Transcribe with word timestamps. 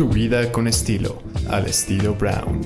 Tu 0.00 0.08
vida 0.08 0.50
con 0.50 0.66
estilo, 0.66 1.18
al 1.50 1.66
estilo 1.66 2.14
Brown. 2.14 2.62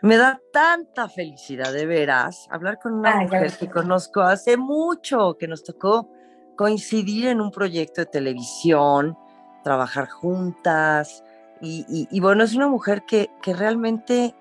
Me 0.00 0.16
da 0.16 0.40
tanta 0.54 1.10
felicidad 1.10 1.70
de 1.70 1.84
veras 1.84 2.48
hablar 2.50 2.78
con 2.78 2.94
una 2.94 3.14
mujer 3.20 3.52
que 3.58 3.68
conozco 3.68 4.22
hace 4.22 4.56
mucho, 4.56 5.36
que 5.38 5.48
nos 5.48 5.64
tocó 5.64 6.08
coincidir 6.56 7.26
en 7.26 7.42
un 7.42 7.50
proyecto 7.50 8.00
de 8.00 8.06
televisión, 8.06 9.18
trabajar 9.62 10.08
juntas. 10.08 11.22
Y, 11.60 12.18
bueno, 12.20 12.42
es 12.42 12.54
una 12.54 12.68
mujer 12.68 13.04
que, 13.06 13.28
que 13.42 13.52
realmente 13.52 14.34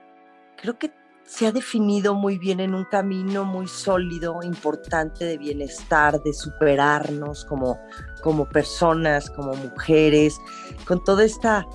creo 0.55 0.79
que 0.79 0.93
se 1.25 1.47
ha 1.47 1.51
definido 1.51 2.13
muy 2.13 2.37
bien 2.37 2.59
en 2.59 2.75
un 2.75 2.85
camino 2.85 3.43
muy 3.45 3.67
sólido, 3.67 4.39
importante 4.43 5.25
de 5.25 5.37
bienestar, 5.37 6.21
de 6.21 6.33
superarnos 6.33 7.45
como, 7.45 7.79
como 8.21 8.47
personas, 8.47 9.29
como 9.31 9.55
mujeres, 9.55 10.39
con 10.87 11.03
toda 11.03 11.23
esta 11.23 11.65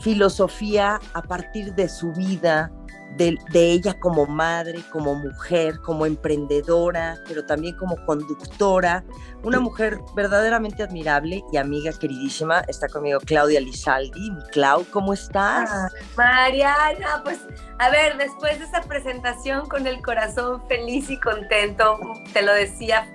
filosofía 0.00 1.00
a 1.14 1.22
partir 1.22 1.74
de 1.74 1.88
su 1.88 2.12
vida, 2.12 2.72
de, 3.16 3.38
ella 3.52 3.98
como 3.98 4.26
madre, 4.26 4.82
como 4.92 5.14
mujer, 5.14 5.80
como 5.80 6.06
emprendedora, 6.06 7.18
pero 7.26 7.44
también 7.44 7.76
como 7.76 7.96
conductora. 8.04 9.04
Una 9.42 9.60
mujer 9.60 9.98
verdaderamente 10.14 10.82
admirable 10.82 11.42
y 11.52 11.56
amiga 11.56 11.92
queridísima. 11.98 12.60
Está 12.68 12.88
conmigo 12.88 13.18
Claudia 13.24 13.60
Lizaldi. 13.60 14.30
Clau, 14.52 14.84
¿cómo 14.90 15.12
estás? 15.12 15.70
Ah, 15.70 15.88
Mariana, 16.16 17.22
pues 17.24 17.40
a 17.78 17.90
ver, 17.90 18.16
después 18.16 18.58
de 18.58 18.64
esa 18.64 18.82
presentación 18.82 19.68
con 19.68 19.86
el 19.86 20.02
corazón 20.02 20.66
feliz 20.68 21.10
y 21.10 21.18
contento, 21.18 21.98
te 22.32 22.42
lo 22.42 22.52
decía, 22.52 23.08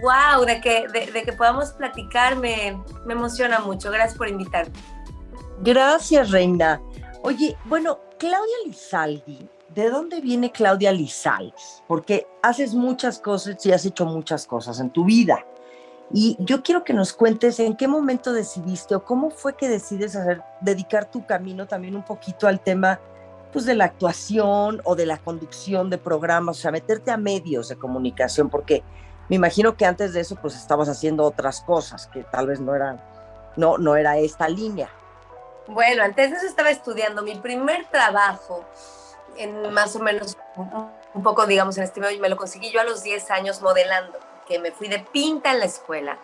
wow, 0.00 0.44
de 0.44 0.60
que, 0.60 0.86
de, 0.88 1.22
que 1.22 1.32
podamos 1.32 1.72
platicar 1.72 2.36
me, 2.36 2.80
me 3.06 3.14
emociona 3.14 3.60
mucho. 3.60 3.90
Gracias 3.90 4.16
por 4.16 4.28
invitarme. 4.28 4.72
Gracias, 5.60 6.30
Reina. 6.30 6.80
Oye, 7.22 7.56
bueno, 7.66 8.00
Claudia 8.22 8.54
Lizaldi, 8.64 9.48
¿de 9.74 9.90
dónde 9.90 10.20
viene 10.20 10.52
Claudia 10.52 10.92
Lizaldi? 10.92 11.52
Porque 11.88 12.28
haces 12.40 12.72
muchas 12.72 13.18
cosas 13.18 13.66
y 13.66 13.72
has 13.72 13.84
hecho 13.84 14.06
muchas 14.06 14.46
cosas 14.46 14.78
en 14.78 14.90
tu 14.90 15.04
vida. 15.04 15.44
Y 16.12 16.36
yo 16.38 16.62
quiero 16.62 16.84
que 16.84 16.94
nos 16.94 17.12
cuentes 17.14 17.58
en 17.58 17.76
qué 17.76 17.88
momento 17.88 18.32
decidiste 18.32 18.94
o 18.94 19.04
cómo 19.04 19.30
fue 19.30 19.56
que 19.56 19.68
decides 19.68 20.14
hacer, 20.14 20.40
dedicar 20.60 21.10
tu 21.10 21.26
camino 21.26 21.66
también 21.66 21.96
un 21.96 22.04
poquito 22.04 22.46
al 22.46 22.60
tema 22.60 23.00
pues, 23.52 23.64
de 23.64 23.74
la 23.74 23.86
actuación 23.86 24.80
o 24.84 24.94
de 24.94 25.06
la 25.06 25.18
conducción 25.18 25.90
de 25.90 25.98
programas, 25.98 26.58
o 26.58 26.60
sea, 26.60 26.70
meterte 26.70 27.10
a 27.10 27.16
medios 27.16 27.70
de 27.70 27.76
comunicación, 27.76 28.48
porque 28.50 28.84
me 29.30 29.34
imagino 29.34 29.76
que 29.76 29.84
antes 29.84 30.12
de 30.12 30.20
eso 30.20 30.36
pues 30.36 30.54
estabas 30.54 30.88
haciendo 30.88 31.24
otras 31.24 31.62
cosas 31.62 32.06
que 32.06 32.22
tal 32.22 32.46
vez 32.46 32.60
no 32.60 32.72
eran, 32.76 33.02
no, 33.56 33.78
no 33.78 33.96
era 33.96 34.16
esta 34.16 34.48
línea. 34.48 34.90
Bueno, 35.72 36.02
antes 36.02 36.30
de 36.30 36.36
eso 36.36 36.46
estaba 36.46 36.70
estudiando. 36.70 37.22
Mi 37.22 37.34
primer 37.34 37.86
trabajo, 37.86 38.64
en 39.38 39.72
más 39.72 39.96
o 39.96 40.00
menos 40.00 40.36
un 41.14 41.22
poco, 41.22 41.46
digamos, 41.46 41.78
en 41.78 41.84
este 41.84 42.00
medio, 42.00 42.20
me 42.20 42.28
lo 42.28 42.36
conseguí 42.36 42.70
yo 42.70 42.80
a 42.80 42.84
los 42.84 43.02
10 43.02 43.30
años 43.30 43.62
modelando, 43.62 44.18
que 44.46 44.58
me 44.58 44.70
fui 44.72 44.88
de 44.88 44.98
pinta 44.98 45.52
en 45.52 45.60
la 45.60 45.64
escuela. 45.64 46.18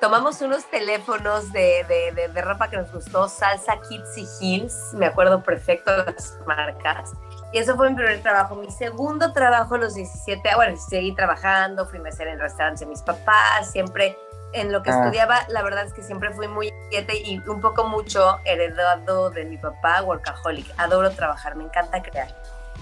Tomamos 0.00 0.40
unos 0.40 0.64
teléfonos 0.70 1.52
de, 1.52 1.84
de, 1.88 2.28
de, 2.28 2.42
ropa 2.42 2.68
que 2.68 2.76
nos 2.76 2.92
gustó, 2.92 3.28
Salsa 3.28 3.78
Kids 3.88 4.18
y 4.18 4.26
Hills, 4.40 4.92
me 4.94 5.06
acuerdo 5.06 5.42
perfecto 5.42 6.04
de 6.04 6.12
las 6.12 6.38
marcas. 6.46 7.12
Y 7.52 7.58
eso 7.58 7.76
fue 7.76 7.90
mi 7.90 7.96
primer 7.96 8.20
trabajo. 8.22 8.56
Mi 8.56 8.70
segundo 8.70 9.32
trabajo 9.32 9.76
a 9.76 9.78
los 9.78 9.94
17, 9.94 10.56
bueno, 10.56 10.76
seguí 10.76 11.14
trabajando, 11.14 11.86
fui 11.86 12.00
a 12.04 12.08
hacer 12.08 12.28
en 12.28 12.40
restaurantes 12.40 12.80
de 12.80 12.86
mis 12.86 13.02
papás, 13.02 13.70
siempre 13.70 14.18
en 14.54 14.72
lo 14.72 14.82
que 14.82 14.90
ah. 14.90 15.00
estudiaba, 15.00 15.40
la 15.48 15.62
verdad 15.62 15.84
es 15.84 15.92
que 15.92 16.02
siempre 16.02 16.30
fui 16.32 16.48
muy 16.48 16.72
inquieta 17.00 17.14
y 17.14 17.38
un 17.48 17.60
poco 17.60 17.84
mucho 17.84 18.38
heredado 18.44 19.30
de 19.30 19.44
mi 19.44 19.56
papá, 19.56 20.02
workaholic. 20.02 20.66
Adoro 20.76 21.10
trabajar, 21.10 21.56
me 21.56 21.64
encanta 21.64 22.02
crear. 22.02 22.28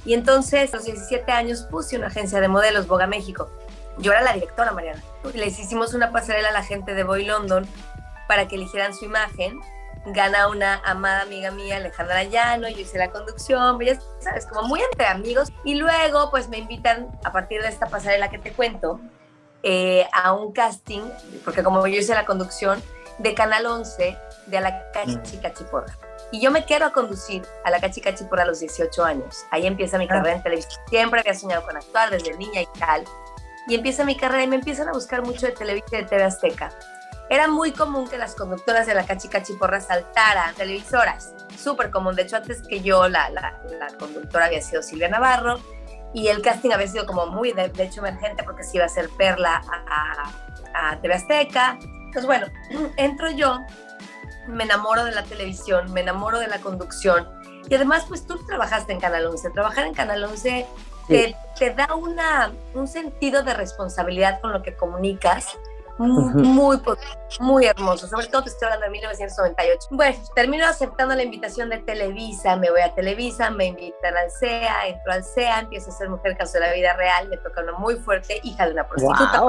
Y 0.04 0.14
entonces, 0.14 0.72
a 0.74 0.76
los 0.76 0.86
17 0.86 1.30
años, 1.30 1.62
puse 1.62 1.96
una 1.96 2.08
agencia 2.08 2.40
de 2.40 2.48
modelos, 2.48 2.86
Boga 2.86 3.06
México. 3.06 3.50
Yo 3.98 4.12
era 4.12 4.22
la 4.22 4.32
directora, 4.32 4.72
Mariana. 4.72 5.02
Les 5.34 5.58
hicimos 5.58 5.94
una 5.94 6.10
pasarela 6.12 6.48
a 6.48 6.52
la 6.52 6.64
gente 6.64 6.94
de 6.94 7.04
Boy 7.04 7.24
London 7.24 7.66
para 8.26 8.48
que 8.48 8.56
eligieran 8.56 8.94
su 8.94 9.04
imagen. 9.04 9.60
Gana 10.06 10.48
una 10.48 10.80
amada 10.84 11.22
amiga 11.22 11.52
mía, 11.52 11.76
Alejandra 11.76 12.24
Llano, 12.24 12.68
yo 12.68 12.78
hice 12.78 12.98
la 12.98 13.12
conducción, 13.12 13.78
ya 13.80 14.00
sabes, 14.18 14.46
como 14.46 14.66
muy 14.66 14.80
entre 14.80 15.06
amigos. 15.06 15.52
Y 15.64 15.76
luego, 15.76 16.30
pues 16.30 16.48
me 16.48 16.58
invitan 16.58 17.08
a 17.22 17.30
partir 17.30 17.62
de 17.62 17.68
esta 17.68 17.86
pasarela 17.86 18.28
que 18.28 18.38
te 18.38 18.52
cuento, 18.52 18.98
eh, 19.62 20.08
a 20.12 20.32
un 20.32 20.52
casting, 20.52 21.02
porque 21.44 21.62
como 21.62 21.86
yo 21.86 22.00
hice 22.00 22.14
la 22.14 22.24
conducción, 22.24 22.82
de 23.18 23.34
Canal 23.34 23.66
11 23.66 24.18
de 24.46 24.58
a 24.58 24.60
la 24.60 24.90
Cachi 24.92 25.38
Cachiporra. 25.38 25.96
Y 26.30 26.40
yo 26.40 26.50
me 26.50 26.64
quiero 26.64 26.86
a 26.86 26.92
conducir 26.92 27.42
a 27.64 27.70
la 27.70 27.80
Cachi 27.80 28.00
Cachiporra 28.00 28.42
a 28.42 28.46
los 28.46 28.60
18 28.60 29.04
años. 29.04 29.44
Ahí 29.50 29.66
empieza 29.66 29.98
mi 29.98 30.04
ah. 30.04 30.08
carrera 30.08 30.36
en 30.36 30.42
televisión. 30.42 30.80
Siempre 30.88 31.20
había 31.20 31.34
soñado 31.34 31.64
con 31.64 31.76
actuar 31.76 32.10
desde 32.10 32.36
niña 32.36 32.62
y 32.62 32.68
tal. 32.78 33.04
Y 33.68 33.74
empieza 33.74 34.04
mi 34.04 34.16
carrera 34.16 34.44
y 34.44 34.48
me 34.48 34.56
empiezan 34.56 34.88
a 34.88 34.92
buscar 34.92 35.22
mucho 35.22 35.46
de 35.46 35.52
televisión 35.52 36.02
de 36.02 36.08
TV 36.08 36.24
Azteca. 36.24 36.70
Era 37.30 37.48
muy 37.48 37.72
común 37.72 38.08
que 38.08 38.18
las 38.18 38.34
conductoras 38.34 38.86
de 38.86 38.94
la 38.94 39.04
Cachi 39.06 39.28
Cachiporra 39.28 39.80
saltaran 39.80 40.54
televisoras. 40.54 41.32
Súper 41.56 41.90
común. 41.90 42.14
De 42.16 42.22
hecho, 42.22 42.36
antes 42.36 42.62
que 42.66 42.80
yo, 42.80 43.08
la, 43.08 43.30
la, 43.30 43.60
la 43.78 43.88
conductora 43.98 44.46
había 44.46 44.60
sido 44.60 44.82
Silvia 44.82 45.08
Navarro 45.08 45.58
y 46.14 46.28
el 46.28 46.42
casting 46.42 46.70
había 46.70 46.86
sido 46.86 47.06
como 47.06 47.26
muy, 47.26 47.52
de, 47.52 47.70
hecho, 47.78 48.00
emergente 48.00 48.42
porque 48.42 48.64
se 48.64 48.76
iba 48.76 48.84
a 48.84 48.86
hacer 48.86 49.08
Perla 49.16 49.62
a, 49.66 50.90
a, 50.90 51.00
TV 51.00 51.14
Azteca. 51.14 51.78
Entonces, 52.14 52.26
bueno, 52.26 52.46
entro 52.96 53.30
yo, 53.30 53.60
me 54.46 54.64
enamoro 54.64 55.04
de 55.04 55.12
la 55.12 55.22
televisión, 55.22 55.92
me 55.92 56.02
enamoro 56.02 56.38
de 56.38 56.48
la 56.48 56.58
conducción. 56.58 57.26
Y 57.70 57.74
además, 57.74 58.04
pues 58.06 58.26
tú 58.26 58.44
trabajaste 58.44 58.92
en 58.92 59.00
Canal 59.00 59.26
11. 59.26 59.50
Trabajar 59.50 59.86
en 59.86 59.94
Canal 59.94 60.22
11 60.24 60.66
te, 61.08 61.36
te, 61.58 61.70
da 61.70 61.94
una, 61.94 62.52
un 62.74 62.86
sentido 62.86 63.42
de 63.42 63.54
responsabilidad 63.54 64.40
con 64.40 64.52
lo 64.52 64.62
que 64.62 64.74
comunicas 64.74 65.56
muy, 66.02 66.80
muy 67.40 67.66
hermoso. 67.66 68.06
Sobre 68.06 68.26
todo 68.26 68.44
te 68.44 68.50
estoy 68.50 68.66
hablando 68.66 68.86
de 68.86 68.90
1998. 68.90 69.88
Bueno, 69.90 70.18
termino 70.34 70.66
aceptando 70.66 71.14
la 71.14 71.22
invitación 71.22 71.70
de 71.70 71.78
Televisa, 71.78 72.56
me 72.56 72.70
voy 72.70 72.80
a 72.80 72.94
Televisa, 72.94 73.50
me 73.50 73.66
invitan 73.66 74.16
al 74.16 74.30
CEA, 74.30 74.88
entro 74.88 75.12
al 75.12 75.24
CEA, 75.24 75.60
empiezo 75.60 75.90
a 75.90 75.92
ser 75.92 76.08
mujer 76.08 76.36
caso 76.36 76.54
de 76.54 76.60
la 76.60 76.72
vida 76.72 76.94
real, 76.94 77.28
me 77.28 77.36
toca 77.38 77.62
una 77.62 77.72
muy 77.72 77.96
fuerte, 77.96 78.40
hija 78.42 78.66
de 78.66 78.72
una 78.72 78.88
prostituta. 78.88 79.42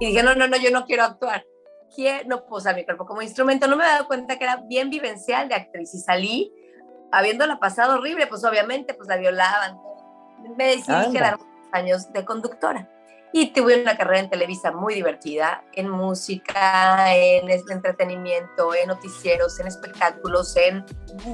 Y 0.00 0.06
dije, 0.06 0.22
no, 0.22 0.34
no, 0.34 0.48
no, 0.48 0.56
yo 0.56 0.70
no 0.70 0.84
quiero 0.84 1.04
actuar. 1.04 1.44
Quiero, 1.94 2.28
no 2.28 2.44
puedo 2.44 2.58
usar 2.58 2.74
mi 2.74 2.84
cuerpo 2.84 3.06
como 3.06 3.22
instrumento. 3.22 3.68
No 3.68 3.76
me 3.76 3.84
he 3.84 3.88
dado 3.88 4.06
cuenta 4.06 4.38
que 4.38 4.44
era 4.44 4.56
bien 4.56 4.90
vivencial 4.90 5.48
de 5.48 5.54
actriz 5.54 5.94
y 5.94 5.98
salí 5.98 6.52
habiéndola 7.12 7.58
pasado 7.58 7.94
horrible, 7.94 8.26
pues 8.26 8.44
obviamente, 8.44 8.92
pues 8.92 9.08
la 9.08 9.16
violaban. 9.16 9.80
Me 10.56 10.76
decidí 10.76 11.12
quedar 11.12 11.38
años 11.72 12.12
de 12.12 12.24
conductora 12.24 12.90
y 13.38 13.52
tuve 13.52 13.82
una 13.82 13.98
carrera 13.98 14.20
en 14.20 14.30
Televisa 14.30 14.72
muy 14.72 14.94
divertida, 14.94 15.62
en 15.74 15.90
música, 15.90 17.14
en 17.14 17.50
entretenimiento, 17.50 18.74
en 18.74 18.88
noticieros, 18.88 19.60
en 19.60 19.66
espectáculos, 19.66 20.56
en 20.56 20.82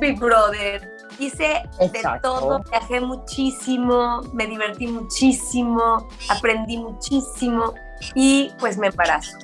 Big 0.00 0.18
Brother. 0.18 0.90
Hice 1.20 1.62
de 1.78 2.02
todo, 2.20 2.60
viajé 2.68 3.00
muchísimo, 3.00 4.20
me 4.32 4.48
divertí 4.48 4.88
muchísimo, 4.88 6.08
aprendí 6.28 6.76
muchísimo 6.76 7.72
y 8.16 8.50
pues 8.58 8.78
me 8.78 8.88
embarazo. 8.88 9.38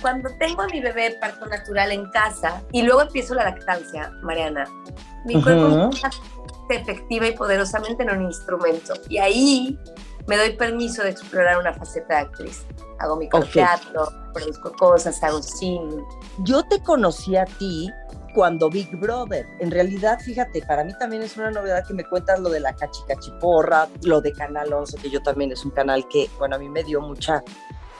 Cuando 0.00 0.30
tengo 0.38 0.62
a 0.62 0.68
mi 0.68 0.80
bebé 0.80 1.16
parto 1.20 1.46
natural 1.46 1.90
en 1.90 2.08
casa 2.10 2.62
y 2.70 2.82
luego 2.82 3.02
empiezo 3.02 3.34
la 3.34 3.42
lactancia, 3.42 4.12
Mariana, 4.22 4.68
mi 5.24 5.42
cuerpo 5.42 5.90
se 6.68 6.76
efectiva 6.76 7.26
y 7.26 7.32
poderosamente 7.32 8.04
en 8.04 8.10
un 8.10 8.22
instrumento. 8.22 8.94
Y 9.08 9.18
ahí 9.18 9.80
me 10.26 10.36
doy 10.36 10.56
permiso 10.56 11.02
de 11.02 11.10
explorar 11.10 11.58
una 11.58 11.72
faceta 11.72 12.16
de 12.16 12.20
actriz. 12.22 12.64
Hago 12.98 13.16
mi 13.16 13.28
teatro, 13.28 14.08
produzco 14.32 14.72
cosas, 14.72 15.22
hago 15.22 15.42
cine. 15.42 16.02
Yo 16.38 16.62
te 16.64 16.82
conocí 16.82 17.36
a 17.36 17.44
ti 17.44 17.90
cuando 18.34 18.70
Big 18.70 18.90
Brother. 18.98 19.46
En 19.60 19.70
realidad, 19.70 20.18
fíjate, 20.20 20.62
para 20.62 20.84
mí 20.84 20.92
también 20.98 21.22
es 21.22 21.36
una 21.36 21.50
novedad 21.50 21.86
que 21.86 21.94
me 21.94 22.04
cuentas 22.04 22.40
lo 22.40 22.48
de 22.48 22.60
la 22.60 22.74
cachicachiporra, 22.74 23.88
lo 24.02 24.20
de 24.20 24.32
Canal 24.32 24.72
11, 24.72 24.98
que 24.98 25.10
yo 25.10 25.22
también 25.22 25.52
es 25.52 25.64
un 25.64 25.70
canal 25.70 26.08
que, 26.08 26.28
bueno, 26.38 26.56
a 26.56 26.58
mí 26.58 26.68
me 26.68 26.82
dio 26.82 27.00
mucha, 27.00 27.42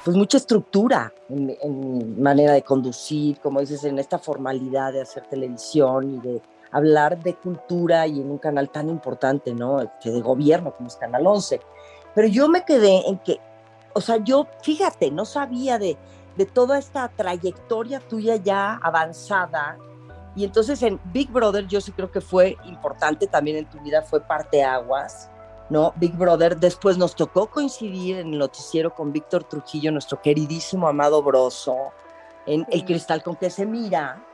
pues 0.05 0.17
mucha 0.17 0.38
estructura 0.38 1.12
en, 1.29 1.56
en 1.61 2.23
manera 2.23 2.53
de 2.53 2.62
conducir, 2.62 3.38
como 3.41 3.61
dices, 3.61 3.85
en 3.85 3.99
esta 3.99 4.19
formalidad 4.19 4.93
de 4.93 5.03
hacer 5.03 5.25
televisión 5.29 6.15
y 6.15 6.20
de 6.20 6.43
hablar 6.75 7.23
de 7.23 7.35
cultura 7.35 8.06
y 8.06 8.20
en 8.20 8.31
un 8.31 8.38
canal 8.38 8.69
tan 8.69 8.88
importante, 8.88 9.55
¿no? 9.55 9.79
de 9.79 10.20
gobierno 10.20 10.75
como 10.75 10.88
es 10.88 10.97
Canal 10.97 11.25
11. 11.25 11.61
Pero 12.14 12.28
yo 12.28 12.49
me 12.49 12.64
quedé 12.64 13.08
en 13.08 13.19
que, 13.19 13.40
o 13.93 14.00
sea, 14.00 14.19
yo, 14.19 14.46
fíjate, 14.62 15.11
no 15.11 15.25
sabía 15.25 15.78
de, 15.78 15.96
de 16.37 16.46
toda 16.46 16.78
esta 16.78 17.08
trayectoria 17.08 18.00
tuya 18.00 18.37
ya 18.37 18.75
avanzada. 18.82 19.78
Y 20.37 20.44
entonces 20.44 20.82
en 20.82 21.00
Big 21.12 21.31
Brother 21.31 21.66
yo 21.66 21.81
sí 21.81 21.93
creo 21.93 22.11
que 22.11 22.20
fue 22.20 22.56
importante 22.64 23.26
también 23.26 23.58
en 23.58 23.70
tu 23.70 23.78
vida, 23.81 24.02
fue 24.02 24.20
parte 24.20 24.64
aguas, 24.64 25.31
¿no? 25.70 25.93
Big 25.96 26.16
Brother. 26.16 26.56
Después 26.56 26.99
nos 26.99 27.14
tocó 27.14 27.46
coincidir 27.46 28.19
en 28.19 28.32
el 28.32 28.38
noticiero 28.38 28.94
con 28.94 29.12
Víctor 29.12 29.44
Trujillo, 29.44 29.93
nuestro 29.93 30.20
queridísimo 30.20 30.88
amado 30.88 31.22
Broso, 31.22 31.93
en 32.46 32.67
El 32.70 32.84
Cristal 32.84 33.22
con 33.22 33.37
que 33.37 33.49
se 33.49 33.64
mira. 33.64 34.25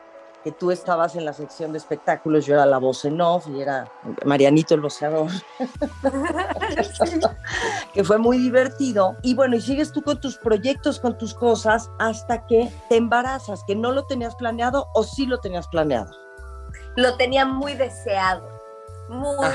Que 0.42 0.52
tú 0.52 0.70
estabas 0.70 1.16
en 1.16 1.24
la 1.24 1.32
sección 1.32 1.72
de 1.72 1.78
espectáculos, 1.78 2.46
yo 2.46 2.54
era 2.54 2.66
la 2.66 2.78
voz 2.78 3.04
en 3.04 3.20
off 3.20 3.46
y 3.48 3.60
era 3.60 3.90
Marianito 4.24 4.74
el 4.74 4.80
voceador, 4.80 5.30
que 7.94 8.04
fue 8.04 8.18
muy 8.18 8.38
divertido. 8.38 9.16
Y 9.22 9.34
bueno, 9.34 9.56
y 9.56 9.60
sigues 9.60 9.92
tú 9.92 10.02
con 10.02 10.20
tus 10.20 10.38
proyectos, 10.38 10.98
con 10.98 11.18
tus 11.18 11.34
cosas, 11.34 11.90
hasta 11.98 12.46
que 12.46 12.72
te 12.88 12.96
embarazas, 12.96 13.62
que 13.66 13.76
no 13.76 13.92
lo 13.92 14.06
tenías 14.06 14.34
planeado 14.36 14.88
o 14.94 15.02
sí 15.02 15.26
lo 15.26 15.38
tenías 15.38 15.68
planeado. 15.68 16.10
Lo 16.96 17.16
tenía 17.16 17.44
muy 17.44 17.74
deseado, 17.74 18.48
muy 19.08 19.48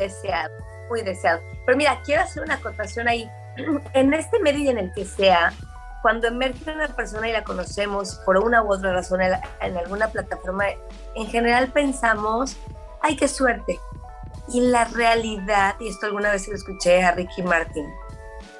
deseado, 0.00 0.54
muy 0.88 1.02
deseado. 1.02 1.40
Pero 1.66 1.76
mira, 1.76 2.00
quiero 2.04 2.22
hacer 2.22 2.42
una 2.42 2.54
acotación 2.54 3.08
ahí. 3.08 3.28
En 3.92 4.12
este 4.14 4.40
medio 4.40 4.70
en 4.70 4.78
el 4.78 4.92
que 4.92 5.04
sea, 5.04 5.52
cuando 6.04 6.28
emerge 6.28 6.70
una 6.70 6.88
persona 6.88 7.30
y 7.30 7.32
la 7.32 7.44
conocemos 7.44 8.16
por 8.26 8.36
una 8.36 8.62
u 8.62 8.70
otra 8.70 8.92
razón 8.92 9.22
en, 9.22 9.78
alguna 9.78 10.08
plataforma, 10.08 10.66
en 11.14 11.26
general 11.28 11.72
pensamos, 11.72 12.58
ay, 13.00 13.16
qué 13.16 13.26
suerte. 13.26 13.80
Y 14.52 14.60
la 14.60 14.84
realidad, 14.84 15.76
y 15.80 15.88
esto 15.88 16.04
alguna 16.04 16.30
vez 16.30 16.46
lo 16.46 16.56
escuché 16.56 17.02
a 17.02 17.12
Ricky 17.12 17.42
Martin, 17.42 17.86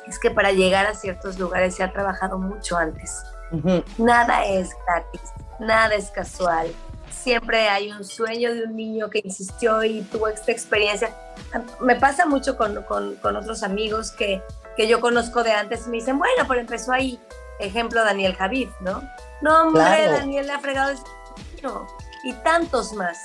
es 0.06 0.18
que 0.18 0.30
para 0.30 0.52
llegar 0.52 0.86
a 0.86 0.94
ciertos 0.94 1.38
lugares 1.38 1.74
se 1.74 1.82
ha 1.82 1.92
trabajado 1.92 2.38
mucho 2.38 2.78
antes. 2.78 3.22
Nada 3.98 4.46
es 4.46 4.70
gratis, 4.86 5.20
nada 5.60 5.94
es 5.96 6.10
casual. 6.12 6.68
Siempre 7.10 7.68
hay 7.68 7.92
un 7.92 8.04
sueño 8.04 8.54
de 8.54 8.64
un 8.64 8.74
niño 8.74 9.10
que 9.10 9.20
insistió 9.22 9.84
y 9.84 10.00
tuvo 10.00 10.28
esta 10.28 10.50
experiencia. 10.50 11.14
Me 11.80 11.96
pasa 11.96 12.24
mucho 12.24 12.56
con, 12.56 12.82
con, 12.84 13.16
con 13.16 13.36
otros 13.36 13.62
amigos 13.62 14.12
que 14.12 14.42
que 14.76 14.88
yo 14.88 15.00
conozco 15.00 15.42
de 15.42 15.52
antes 15.52 15.86
me 15.86 15.98
dicen, 15.98 16.18
bueno, 16.18 16.44
pero 16.48 16.60
empezó 16.60 16.92
ahí, 16.92 17.20
ejemplo, 17.60 18.04
Daniel 18.04 18.34
Javid, 18.34 18.68
¿no? 18.80 19.02
No, 19.40 19.62
hombre, 19.62 20.08
Daniel 20.08 20.46
le 20.46 20.52
ha 20.52 20.58
fregado 20.58 20.90
el 20.90 20.98
y 22.24 22.32
tantos 22.32 22.92
más. 22.92 23.18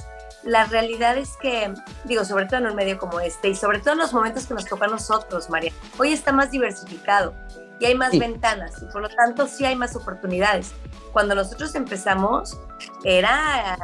La 0.43 0.65
realidad 0.65 1.17
es 1.17 1.35
que, 1.41 1.73
digo, 2.05 2.23
sobre 2.23 2.45
todo 2.45 2.59
en 2.59 2.67
un 2.67 2.75
medio 2.75 2.97
como 2.97 3.19
este 3.19 3.49
y 3.49 3.55
sobre 3.55 3.79
todo 3.79 3.93
en 3.93 3.99
los 3.99 4.13
momentos 4.13 4.45
que 4.45 4.53
nos 4.53 4.65
toca 4.65 4.85
a 4.85 4.89
nosotros, 4.89 5.49
María, 5.49 5.71
hoy 5.97 6.13
está 6.13 6.31
más 6.31 6.51
diversificado 6.51 7.33
y 7.79 7.85
hay 7.85 7.95
más 7.95 8.17
ventanas 8.17 8.81
y 8.81 8.85
por 8.91 9.01
lo 9.01 9.09
tanto 9.09 9.47
sí 9.47 9.65
hay 9.65 9.75
más 9.75 9.95
oportunidades. 9.95 10.71
Cuando 11.11 11.35
nosotros 11.35 11.75
empezamos 11.75 12.57
era 13.03 13.77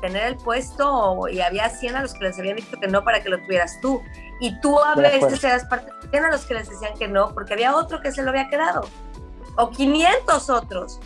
tener 0.00 0.24
el 0.24 0.36
puesto 0.36 1.28
y 1.28 1.40
había 1.40 1.68
100 1.68 1.96
a 1.96 2.02
los 2.02 2.14
que 2.14 2.24
les 2.24 2.38
habían 2.38 2.56
dicho 2.56 2.76
que 2.80 2.88
no 2.88 3.04
para 3.04 3.22
que 3.22 3.28
lo 3.28 3.38
tuvieras 3.38 3.78
tú. 3.80 4.02
Y 4.40 4.58
tú 4.60 4.78
a 4.78 4.94
veces 4.94 5.44
eras 5.44 5.66
parte 5.66 5.92
de 6.02 6.08
100 6.08 6.24
a 6.24 6.30
los 6.30 6.46
que 6.46 6.54
les 6.54 6.68
decían 6.68 6.94
que 6.98 7.08
no 7.08 7.32
porque 7.34 7.52
había 7.52 7.76
otro 7.76 8.00
que 8.00 8.10
se 8.10 8.22
lo 8.22 8.30
había 8.30 8.48
quedado. 8.48 8.82
O 9.56 9.70
500 9.70 10.50
otros. 10.50 10.98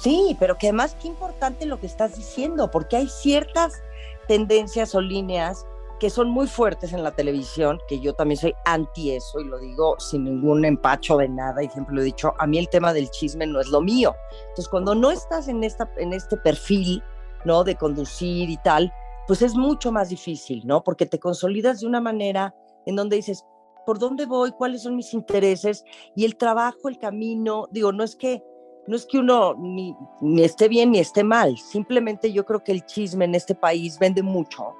Sí, 0.00 0.36
pero 0.38 0.56
que 0.56 0.68
además 0.68 0.96
qué 1.00 1.08
importante 1.08 1.66
lo 1.66 1.80
que 1.80 1.86
estás 1.86 2.16
diciendo, 2.16 2.70
porque 2.70 2.96
hay 2.96 3.08
ciertas 3.08 3.82
tendencias 4.28 4.94
o 4.94 5.00
líneas 5.00 5.66
que 5.98 6.10
son 6.10 6.30
muy 6.30 6.46
fuertes 6.46 6.92
en 6.92 7.02
la 7.02 7.10
televisión, 7.10 7.80
que 7.88 7.98
yo 7.98 8.14
también 8.14 8.38
soy 8.38 8.54
anti 8.64 9.12
eso 9.12 9.40
y 9.40 9.44
lo 9.44 9.58
digo 9.58 9.96
sin 9.98 10.24
ningún 10.24 10.64
empacho 10.64 11.16
de 11.16 11.28
nada 11.28 11.62
y 11.62 11.68
siempre 11.68 11.94
lo 11.94 12.02
he 12.02 12.04
dicho, 12.04 12.34
a 12.38 12.46
mí 12.46 12.58
el 12.58 12.68
tema 12.68 12.92
del 12.92 13.10
chisme 13.10 13.46
no 13.46 13.60
es 13.60 13.66
lo 13.68 13.80
mío. 13.80 14.14
Entonces, 14.40 14.68
cuando 14.68 14.94
no 14.94 15.10
estás 15.10 15.48
en, 15.48 15.64
esta, 15.64 15.90
en 15.96 16.12
este 16.12 16.36
perfil, 16.36 17.02
¿no? 17.44 17.64
De 17.64 17.74
conducir 17.74 18.48
y 18.48 18.56
tal, 18.58 18.92
pues 19.28 19.42
es 19.42 19.54
mucho 19.54 19.92
más 19.92 20.08
difícil, 20.08 20.66
¿no? 20.66 20.82
Porque 20.82 21.04
te 21.04 21.20
consolidas 21.20 21.80
de 21.80 21.86
una 21.86 22.00
manera 22.00 22.54
en 22.86 22.96
donde 22.96 23.16
dices, 23.16 23.44
¿por 23.84 23.98
dónde 23.98 24.24
voy? 24.24 24.52
¿Cuáles 24.52 24.82
son 24.82 24.96
mis 24.96 25.12
intereses? 25.12 25.84
Y 26.16 26.24
el 26.24 26.36
trabajo, 26.36 26.88
el 26.88 26.98
camino, 26.98 27.68
digo, 27.70 27.92
no 27.92 28.02
es 28.02 28.16
que 28.16 28.42
no 28.86 28.96
es 28.96 29.04
que 29.04 29.18
uno 29.18 29.54
ni, 29.54 29.94
ni 30.22 30.42
esté 30.42 30.66
bien 30.66 30.92
ni 30.92 30.98
esté 30.98 31.22
mal, 31.22 31.58
simplemente 31.58 32.32
yo 32.32 32.46
creo 32.46 32.64
que 32.64 32.72
el 32.72 32.86
chisme 32.86 33.26
en 33.26 33.34
este 33.34 33.54
país 33.54 33.98
vende 33.98 34.22
mucho 34.22 34.74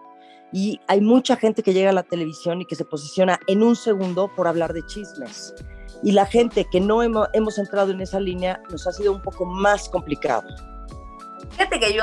y 0.51 0.81
hay 0.87 1.03
mucha 1.03 1.37
gente 1.37 1.63
que 1.63 1.75
llega 1.75 1.91
a 1.91 1.93
la 1.93 2.03
televisión 2.03 2.63
y 2.63 2.65
que 2.65 2.75
se 2.75 2.87
posiciona 2.87 3.39
en 3.49 3.63
un 3.63 3.77
segundo 3.77 4.35
por 4.35 4.49
hablar 4.49 4.73
de 4.73 4.81
chismes. 4.87 5.55
Y 6.03 6.13
la 6.13 6.25
gente 6.25 6.65
que 6.65 6.81
no 6.81 7.03
hemos, 7.03 7.29
hemos 7.35 7.59
entrado 7.59 7.91
en 7.91 8.01
esa 8.01 8.19
línea 8.19 8.63
nos 8.71 8.87
ha 8.87 8.93
sido 8.93 9.13
un 9.13 9.21
poco 9.21 9.45
más 9.45 9.91
complicado. 9.91 10.49
Fíjate 11.51 11.79
que 11.79 11.93
yo, 11.93 12.03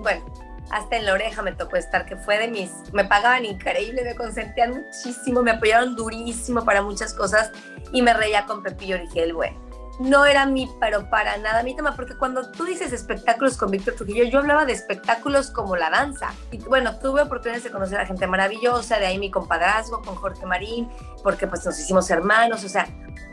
bueno, 0.00 0.24
hasta 0.70 0.96
en 0.96 1.06
la 1.06 1.14
oreja 1.14 1.42
me 1.42 1.52
tocó 1.52 1.76
estar, 1.76 2.06
que 2.06 2.16
fue 2.16 2.38
de 2.38 2.48
mis, 2.48 2.70
me 2.92 3.04
pagaban 3.04 3.44
increíble, 3.44 4.02
me 4.04 4.14
consentían 4.14 4.84
muchísimo, 4.84 5.42
me 5.42 5.52
apoyaron 5.52 5.96
durísimo 5.96 6.64
para 6.64 6.82
muchas 6.82 7.14
cosas 7.14 7.52
y 7.92 8.02
me 8.02 8.14
reía 8.14 8.44
con 8.46 8.62
Pepillo 8.62 8.96
el 9.14 9.32
bueno 9.32 9.66
no 9.98 10.26
era 10.26 10.44
mi, 10.46 10.70
pero 10.78 11.08
para 11.08 11.38
nada 11.38 11.62
mi 11.62 11.74
tema, 11.74 11.94
porque 11.96 12.16
cuando 12.16 12.50
tú 12.50 12.64
dices 12.64 12.92
espectáculos 12.92 13.56
con 13.56 13.70
Víctor 13.70 13.94
Trujillo, 13.94 14.24
yo 14.24 14.40
hablaba 14.40 14.66
de 14.66 14.72
espectáculos 14.72 15.50
como 15.50 15.76
la 15.76 15.90
danza. 15.90 16.32
Y 16.50 16.58
bueno, 16.58 16.98
tuve 16.98 17.22
oportunidades 17.22 17.64
de 17.64 17.70
conocer 17.70 18.00
a 18.00 18.06
gente 18.06 18.26
maravillosa, 18.26 18.98
de 18.98 19.06
ahí 19.06 19.18
mi 19.18 19.30
compadrazgo 19.30 20.02
con 20.02 20.14
Jorge 20.16 20.44
Marín, 20.44 20.90
porque 21.22 21.46
pues 21.46 21.64
nos 21.64 21.78
hicimos 21.78 22.10
hermanos, 22.10 22.64
o 22.64 22.68
sea, 22.68 22.86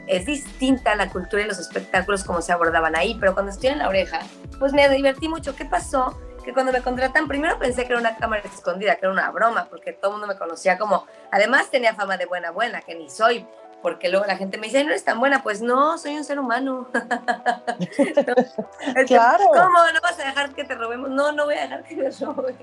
es 0.08 0.26
distinta 0.26 0.96
la 0.96 1.10
cultura 1.10 1.44
y 1.44 1.48
los 1.48 1.60
espectáculos 1.60 2.24
como 2.24 2.42
se 2.42 2.54
abordaban 2.54 2.96
ahí, 2.96 3.18
pero 3.20 3.34
cuando 3.34 3.52
estoy 3.52 3.70
en 3.70 3.80
la 3.80 3.90
oreja, 3.90 4.20
pues 4.60 4.74
me 4.74 4.88
divertí 4.90 5.28
mucho. 5.28 5.56
¿Qué 5.56 5.66
pasó? 5.66 6.18
Que 6.44 6.54
cuando 6.54 6.72
me 6.72 6.82
contratan, 6.82 7.28
primero 7.28 7.58
pensé 7.58 7.86
que 7.86 7.94
era 7.94 8.00
una 8.00 8.18
cámara 8.18 8.44
escondida, 8.44 8.96
que 8.96 9.06
era 9.06 9.12
una 9.12 9.32
broma, 9.32 9.68
porque 9.70 9.94
todo 9.94 10.12
el 10.12 10.20
mundo 10.20 10.28
me 10.28 10.38
conocía 10.38 10.78
como, 10.78 11.06
además 11.32 11.70
tenía 11.70 11.96
fama 11.96 12.18
de 12.18 12.26
buena 12.26 12.52
buena, 12.52 12.82
que 12.82 12.96
ni 12.96 13.10
soy, 13.10 13.46
porque 13.82 14.10
luego 14.10 14.26
la 14.26 14.36
gente 14.36 14.58
me 14.58 14.68
dice, 14.68 14.84
no 14.84 14.90
eres 14.90 15.04
tan 15.04 15.20
buena, 15.20 15.44
pues 15.44 15.62
no, 15.62 15.98
soy 15.98 16.18
un 16.18 16.24
ser 16.24 16.40
humano. 16.40 16.88
claro. 19.08 19.46
¿Cómo 19.48 19.80
no 19.94 20.02
vas 20.02 20.20
a 20.20 20.26
dejar 20.26 20.54
que 20.54 20.64
te 20.64 20.76
robemos? 20.76 21.10
No, 21.10 21.32
no 21.32 21.46
voy 21.46 21.56
a 21.56 21.62
dejar 21.62 21.84
que 21.84 21.96
me 21.96 22.10
roben. 22.10 22.58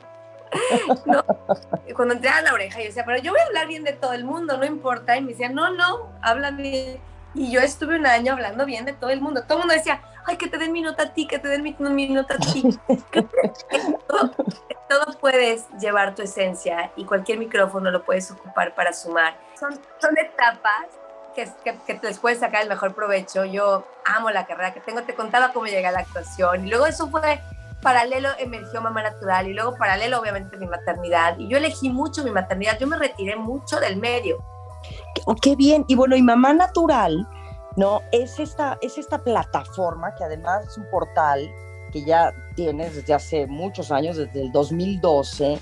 no. 1.06 1.24
Cuando 1.94 2.14
entré 2.14 2.30
a 2.30 2.42
la 2.42 2.52
oreja, 2.52 2.80
yo 2.80 2.86
decía, 2.86 3.04
pero 3.04 3.18
yo 3.18 3.32
voy 3.32 3.40
a 3.40 3.44
hablar 3.44 3.66
bien 3.66 3.84
de 3.84 3.92
todo 3.92 4.12
el 4.12 4.24
mundo, 4.24 4.56
no 4.56 4.64
importa. 4.64 5.16
Y 5.16 5.22
me 5.22 5.32
decía, 5.32 5.48
no, 5.48 5.70
no, 5.70 6.12
habla 6.22 6.50
bien. 6.50 7.00
Y 7.34 7.50
yo 7.50 7.60
estuve 7.60 7.96
un 7.96 8.06
año 8.06 8.32
hablando 8.32 8.66
bien 8.66 8.84
de 8.84 8.92
todo 8.92 9.10
el 9.10 9.20
mundo. 9.20 9.42
Todo 9.42 9.58
el 9.58 9.60
mundo 9.60 9.74
decía, 9.74 10.00
ay, 10.26 10.36
que 10.36 10.48
te 10.48 10.58
den 10.58 10.72
mi 10.72 10.82
nota 10.82 11.04
a 11.04 11.12
ti, 11.12 11.26
que 11.26 11.38
te 11.38 11.48
den 11.48 11.62
mi, 11.62 11.76
mi 11.78 12.08
nota 12.08 12.34
a 12.34 12.38
ti. 12.38 12.62
todo, 14.08 14.30
todo, 14.88 15.18
puedes 15.20 15.68
llevar 15.80 16.14
tu 16.14 16.22
esencia 16.22 16.92
y 16.96 17.04
cualquier 17.04 17.38
micrófono 17.38 17.90
lo 17.90 18.04
puedes 18.04 18.30
ocupar 18.30 18.74
para 18.74 18.92
sumar. 18.92 19.38
Son, 19.58 19.72
son 19.98 20.18
etapas 20.18 20.86
que, 21.34 21.48
que, 21.64 21.78
que, 21.86 22.00
les 22.06 22.18
puedes 22.18 22.40
sacar 22.40 22.62
el 22.62 22.68
mejor 22.68 22.94
provecho. 22.94 23.44
Yo 23.44 23.86
amo 24.04 24.30
la 24.30 24.46
carrera 24.46 24.72
que 24.72 24.80
tengo, 24.80 25.02
te 25.02 25.14
contaba 25.14 25.52
cómo 25.52 25.66
llegué 25.66 25.86
a 25.86 25.92
la 25.92 26.00
actuación 26.00 26.66
y 26.66 26.70
luego 26.70 26.86
eso 26.86 27.08
fue 27.08 27.40
paralelo, 27.82 28.28
emergió 28.38 28.80
Mamá 28.80 29.02
Natural 29.02 29.48
y 29.48 29.54
luego 29.54 29.76
paralelo 29.76 30.20
obviamente 30.20 30.56
mi 30.56 30.66
maternidad 30.66 31.38
y 31.38 31.48
yo 31.48 31.56
elegí 31.56 31.88
mucho 31.90 32.22
mi 32.22 32.30
maternidad, 32.30 32.78
yo 32.78 32.86
me 32.86 32.98
retiré 32.98 33.36
mucho 33.36 33.80
del 33.80 33.96
medio. 33.96 34.38
Oh, 35.26 35.34
qué 35.34 35.56
bien, 35.56 35.84
y 35.88 35.94
bueno, 35.94 36.16
y 36.16 36.22
Mamá 36.22 36.52
Natural, 36.54 37.26
¿no? 37.76 38.02
Es 38.12 38.38
esta, 38.38 38.78
es 38.80 38.98
esta 38.98 39.18
plataforma 39.18 40.14
que 40.14 40.24
además 40.24 40.66
es 40.66 40.76
un 40.76 40.88
portal 40.90 41.50
que 41.92 42.04
ya 42.04 42.32
tienes 42.54 42.94
desde 42.94 43.14
hace 43.14 43.46
muchos 43.46 43.90
años, 43.90 44.16
desde 44.16 44.42
el 44.42 44.52
2012, 44.52 45.58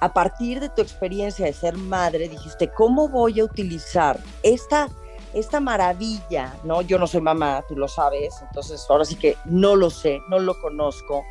a 0.00 0.12
partir 0.12 0.60
de 0.60 0.68
tu 0.68 0.82
experiencia 0.82 1.46
de 1.46 1.52
ser 1.52 1.76
madre, 1.76 2.28
dijiste, 2.28 2.70
¿cómo 2.72 3.08
voy 3.08 3.40
a 3.40 3.44
utilizar 3.44 4.18
esta 4.42 4.88
esta 5.32 5.60
maravilla, 5.60 6.54
¿no? 6.64 6.82
Yo 6.82 6.98
no 6.98 7.06
soy 7.06 7.20
mamá, 7.20 7.64
tú 7.66 7.76
lo 7.76 7.88
sabes, 7.88 8.34
entonces 8.42 8.84
ahora 8.88 9.04
sí 9.04 9.16
que 9.16 9.36
no 9.44 9.76
lo 9.76 9.88
sé, 9.88 10.20
no 10.28 10.38
lo 10.38 10.60
conozco, 10.60 11.24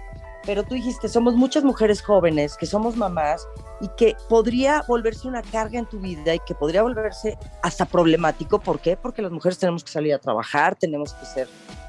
pero 0.46 0.64
tú 0.64 0.76
dijiste, 0.76 1.08
somos 1.08 1.36
muchas 1.36 1.64
mujeres 1.64 2.02
jóvenes 2.02 2.58
que 2.58 2.66
somos 2.66 2.96
mamás 2.96 3.48
y 3.80 3.88
que 3.90 4.16
podría 4.30 4.84
volverse 4.88 5.28
una 5.28 5.42
carga 5.42 5.80
en 5.80 5.86
tu 5.86 6.00
vida 6.00 6.36
y 6.36 6.40
que 6.40 6.56
podría 6.56 6.84
volverse 6.84 7.38
hasta 7.62 7.86
problemático. 7.86 8.60
¿Por 8.60 8.80
qué? 8.80 8.98
Porque 8.98 9.22
las 9.22 9.32
mujeres 9.32 9.58
tenemos 9.60 9.84
que 9.84 9.92
salir 9.92 10.14
a 10.14 10.20
trabajar, 10.20 10.76
tenemos 10.76 11.14
que 11.14 11.26
ser 11.26 11.48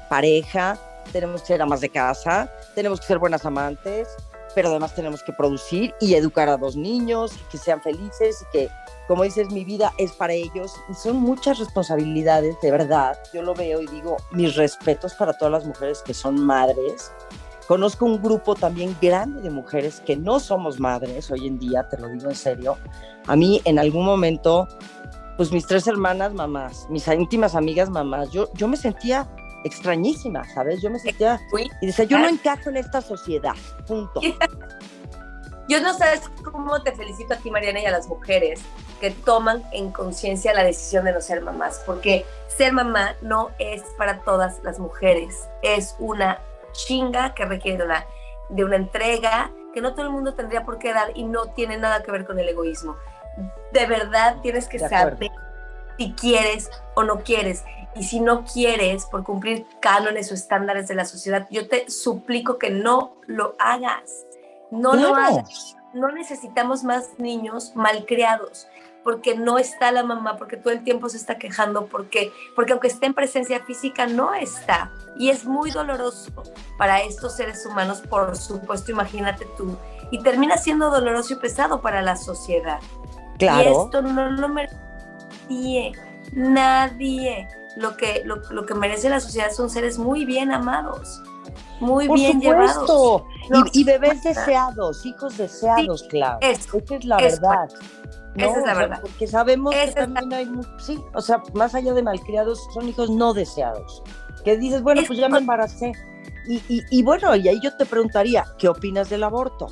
pareja, 0.09 0.77
tenemos 1.11 1.41
que 1.41 1.47
ser 1.47 1.61
amas 1.61 1.81
de 1.81 1.89
casa, 1.89 2.51
tenemos 2.75 2.99
que 2.99 3.07
ser 3.07 3.19
buenas 3.19 3.45
amantes, 3.45 4.07
pero 4.55 4.69
además 4.69 4.93
tenemos 4.95 5.23
que 5.23 5.33
producir 5.33 5.93
y 5.99 6.13
educar 6.13 6.49
a 6.49 6.57
dos 6.57 6.75
niños, 6.75 7.33
y 7.33 7.51
que 7.51 7.57
sean 7.57 7.81
felices 7.81 8.41
y 8.41 8.57
que, 8.57 8.69
como 9.07 9.23
dices, 9.23 9.49
mi 9.49 9.65
vida 9.65 9.91
es 9.97 10.11
para 10.13 10.33
ellos. 10.33 10.73
Y 10.89 10.93
son 10.93 11.17
muchas 11.17 11.59
responsabilidades, 11.59 12.55
de 12.61 12.71
verdad. 12.71 13.17
Yo 13.33 13.41
lo 13.41 13.53
veo 13.53 13.81
y 13.81 13.87
digo, 13.87 14.17
mis 14.31 14.55
respetos 14.55 15.13
para 15.15 15.33
todas 15.33 15.51
las 15.51 15.65
mujeres 15.65 16.01
que 16.05 16.13
son 16.13 16.39
madres. 16.39 17.11
Conozco 17.67 18.05
un 18.05 18.21
grupo 18.21 18.55
también 18.55 18.95
grande 19.01 19.41
de 19.41 19.49
mujeres 19.49 20.01
que 20.05 20.17
no 20.17 20.39
somos 20.39 20.79
madres 20.79 21.31
hoy 21.31 21.47
en 21.47 21.59
día, 21.59 21.87
te 21.89 21.97
lo 21.97 22.09
digo 22.09 22.29
en 22.29 22.35
serio. 22.35 22.77
A 23.27 23.35
mí 23.35 23.61
en 23.63 23.79
algún 23.79 24.05
momento, 24.05 24.67
pues 25.37 25.51
mis 25.51 25.65
tres 25.65 25.87
hermanas 25.87 26.33
mamás, 26.33 26.87
mis 26.89 27.07
íntimas 27.07 27.55
amigas 27.55 27.89
mamás, 27.89 28.31
yo, 28.31 28.51
yo 28.53 28.67
me 28.67 28.75
sentía 28.75 29.29
extrañísima, 29.63 30.43
¿sabes? 30.53 30.81
Yo 30.81 30.89
me 30.89 30.99
sentía 30.99 31.39
y 31.81 31.87
decía, 31.87 32.05
yo 32.05 32.19
no 32.19 32.27
encajo 32.27 32.69
en 32.69 32.77
esta 32.77 33.01
sociedad, 33.01 33.55
punto. 33.87 34.19
Yo 35.69 35.79
no 35.81 35.93
sabes 35.93 36.29
cómo 36.43 36.83
te 36.83 36.91
felicito 36.91 37.35
a 37.35 37.37
ti, 37.37 37.49
Mariana, 37.49 37.79
y 37.79 37.85
a 37.85 37.91
las 37.91 38.07
mujeres 38.07 38.59
que 38.99 39.11
toman 39.11 39.63
en 39.71 39.91
conciencia 39.91 40.53
la 40.53 40.65
decisión 40.65 41.05
de 41.05 41.13
no 41.13 41.21
ser 41.21 41.41
mamás, 41.41 41.81
porque 41.85 42.25
ser 42.47 42.73
mamá 42.73 43.15
no 43.21 43.49
es 43.59 43.81
para 43.97 44.19
todas 44.23 44.61
las 44.63 44.77
mujeres, 44.77 45.47
es 45.61 45.95
una 45.99 46.41
chinga 46.73 47.33
que 47.33 47.45
requiere 47.45 47.83
una 47.83 48.05
de 48.49 48.63
una 48.63 48.75
entrega 48.75 49.51
que 49.73 49.81
no 49.81 49.93
todo 49.93 50.05
el 50.05 50.11
mundo 50.11 50.33
tendría 50.35 50.63
por 50.63 50.77
qué 50.77 50.93
dar 50.93 51.11
y 51.15 51.23
no 51.23 51.47
tiene 51.47 51.77
nada 51.77 52.03
que 52.03 52.11
ver 52.11 52.25
con 52.25 52.39
el 52.39 52.47
egoísmo. 52.47 52.95
De 53.71 53.85
verdad 53.87 54.37
tienes 54.41 54.67
que 54.67 54.77
saber 54.77 55.17
si 55.97 56.13
quieres 56.13 56.69
o 56.93 57.03
no 57.03 57.23
quieres. 57.23 57.63
Y 57.95 58.03
si 58.03 58.19
no 58.19 58.43
quieres 58.43 59.05
por 59.05 59.23
cumplir 59.23 59.65
cánones 59.79 60.31
o 60.31 60.33
estándares 60.33 60.87
de 60.87 60.95
la 60.95 61.05
sociedad, 61.05 61.47
yo 61.51 61.67
te 61.67 61.89
suplico 61.89 62.57
que 62.57 62.69
no 62.69 63.15
lo 63.27 63.55
hagas. 63.59 64.25
No 64.71 64.95
lo 64.95 65.15
hagas. 65.15 65.75
No 65.93 66.11
necesitamos 66.11 66.83
más 66.83 67.19
niños 67.19 67.75
malcriados 67.75 68.67
porque 69.03 69.37
no 69.37 69.57
está 69.57 69.91
la 69.91 70.03
mamá, 70.03 70.37
porque 70.37 70.57
todo 70.57 70.73
el 70.73 70.83
tiempo 70.83 71.09
se 71.09 71.17
está 71.17 71.37
quejando, 71.37 71.87
porque, 71.87 72.31
porque 72.55 72.71
aunque 72.71 72.87
esté 72.87 73.05
en 73.05 73.13
presencia 73.13 73.63
física, 73.63 74.07
no 74.07 74.33
está. 74.33 74.91
Y 75.17 75.29
es 75.29 75.45
muy 75.45 75.71
doloroso 75.71 76.31
para 76.77 77.01
estos 77.01 77.35
seres 77.35 77.65
humanos, 77.65 78.01
por 78.01 78.35
supuesto, 78.35 78.91
imagínate 78.91 79.45
tú. 79.57 79.77
Y 80.11 80.21
termina 80.21 80.57
siendo 80.57 80.89
doloroso 80.89 81.33
y 81.33 81.37
pesado 81.37 81.81
para 81.81 82.01
la 82.01 82.15
sociedad. 82.15 82.79
Claro. 83.37 83.63
Y 83.63 83.83
esto 83.85 84.01
no 84.01 84.29
lo 84.29 84.47
merece 84.47 84.83
nadie, 85.49 85.91
nadie. 86.33 87.47
Lo 87.75 87.97
que, 87.97 88.23
lo, 88.23 88.65
que 88.65 88.75
merece 88.75 89.09
la 89.09 89.19
sociedad 89.19 89.51
son 89.51 89.67
seres 89.67 89.97
muy 89.97 90.25
bien 90.25 90.51
amados, 90.51 91.23
muy 91.79 92.07
bien 92.07 92.39
llevados. 92.39 93.23
y, 93.73 93.83
bebés 93.83 94.21
deseados, 94.21 95.03
hijos 95.05 95.37
deseados, 95.37 96.03
claro. 96.03 96.37
Esa 96.41 96.77
es 96.77 97.05
la 97.05 97.17
verdad. 97.17 97.69
Esa 98.35 98.59
es 98.59 98.65
la 98.65 98.73
verdad. 98.73 98.99
porque 99.01 99.27
sabemos 99.27 99.73
que 99.73 99.91
también 99.91 100.33
hay, 100.33 100.49
sí, 100.79 100.99
o 101.13 101.21
sea, 101.21 101.41
más 101.53 101.75
allá 101.75 101.93
de 101.93 102.01
malcriados, 102.01 102.67
son 102.73 102.89
hijos 102.89 103.09
no 103.09 103.33
deseados. 103.33 104.03
Que 104.43 104.57
dices, 104.57 104.81
bueno, 104.81 105.01
pues 105.05 105.19
ya 105.19 105.29
me 105.29 105.37
embaracé. 105.37 105.93
Y, 106.47 106.61
y, 106.67 107.03
bueno, 107.03 107.35
y 107.35 107.47
ahí 107.47 107.59
yo 107.61 107.75
te 107.77 107.85
preguntaría, 107.85 108.43
¿qué 108.57 108.67
opinas 108.67 109.09
del 109.09 109.23
aborto? 109.23 109.67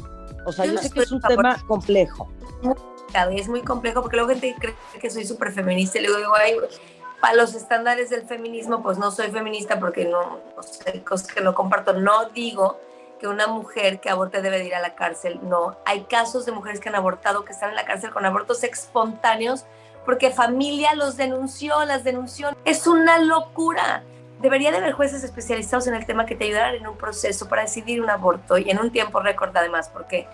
O 0.46 0.52
sea, 0.52 0.66
yo, 0.66 0.78
sé 0.78 0.90
que 0.90 1.02
es 1.02 1.12
un 1.12 1.22
tema 1.22 1.62
complejo. 1.68 2.30
Es 3.32 3.50
muy 3.50 3.62
complejo 3.62 4.02
porque 4.02 4.16
luego 4.16 4.30
gente 4.30 4.56
cree 4.58 4.76
que 5.00 5.10
soy 5.10 5.26
súper 5.26 5.52
feminista 5.52 6.00
y 6.00 6.04
luego 6.04 6.18
digo, 6.18 6.34
ay, 6.34 6.56
para 7.20 7.36
los 7.36 7.54
estándares 7.54 8.10
del 8.10 8.24
feminismo, 8.24 8.82
pues 8.82 8.98
no 8.98 9.12
soy 9.12 9.30
feminista 9.32 9.80
porque 9.80 10.06
no, 10.06 10.40
no 10.56 10.64
sé, 10.64 11.04
cosas 11.04 11.28
que 11.28 11.42
no 11.42 11.54
comparto. 11.54 11.94
No 11.94 12.30
digo 12.30 12.80
que 13.22 13.28
una 13.28 13.46
mujer 13.46 14.00
que 14.00 14.10
aborte 14.10 14.42
debe 14.42 14.66
ir 14.66 14.74
a 14.74 14.82
la 14.82 14.96
cárcel. 14.96 15.40
No, 15.44 15.78
hay 15.86 16.02
casos 16.06 16.44
de 16.48 16.52
mujeres 16.52 16.80
que 16.80 16.90
han 16.90 16.96
abortado 16.96 17.46
que 17.46 17.54
están 17.54 17.70
en 17.70 17.76
la 17.76 17.86
cárcel 17.86 18.10
con 18.10 18.26
abortos 18.26 18.64
espontáneos 18.64 19.66
porque 20.04 20.32
familia 20.32 20.96
los 20.96 21.18
denunció, 21.18 21.86
las 21.86 22.04
denunció. 22.04 22.50
Es 22.66 22.88
una 22.88 23.20
locura. 23.20 24.04
Debería 24.40 24.72
de 24.72 24.78
haber 24.78 24.94
jueces 24.94 25.24
especializados 25.24 25.86
en 25.86 25.94
el 25.94 26.08
tema 26.08 26.26
que 26.26 26.36
te 26.36 26.46
ayudaran 26.46 26.74
en 26.74 26.88
un 26.88 26.98
proceso 26.98 27.48
para 27.48 27.62
decidir 27.62 28.02
un 28.02 28.10
aborto 28.10 28.58
y 28.58 28.72
en 28.72 28.80
un 28.80 28.92
tiempo 28.92 29.20
récord 29.20 29.56
además, 29.56 29.90
porque, 29.90 30.28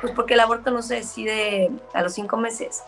pues 0.00 0.14
porque 0.14 0.32
el 0.32 0.40
aborto 0.40 0.70
no 0.70 0.80
se 0.80 0.94
decide 0.94 1.70
a 1.92 2.00
los 2.00 2.14
cinco 2.14 2.38
meses. 2.38 2.82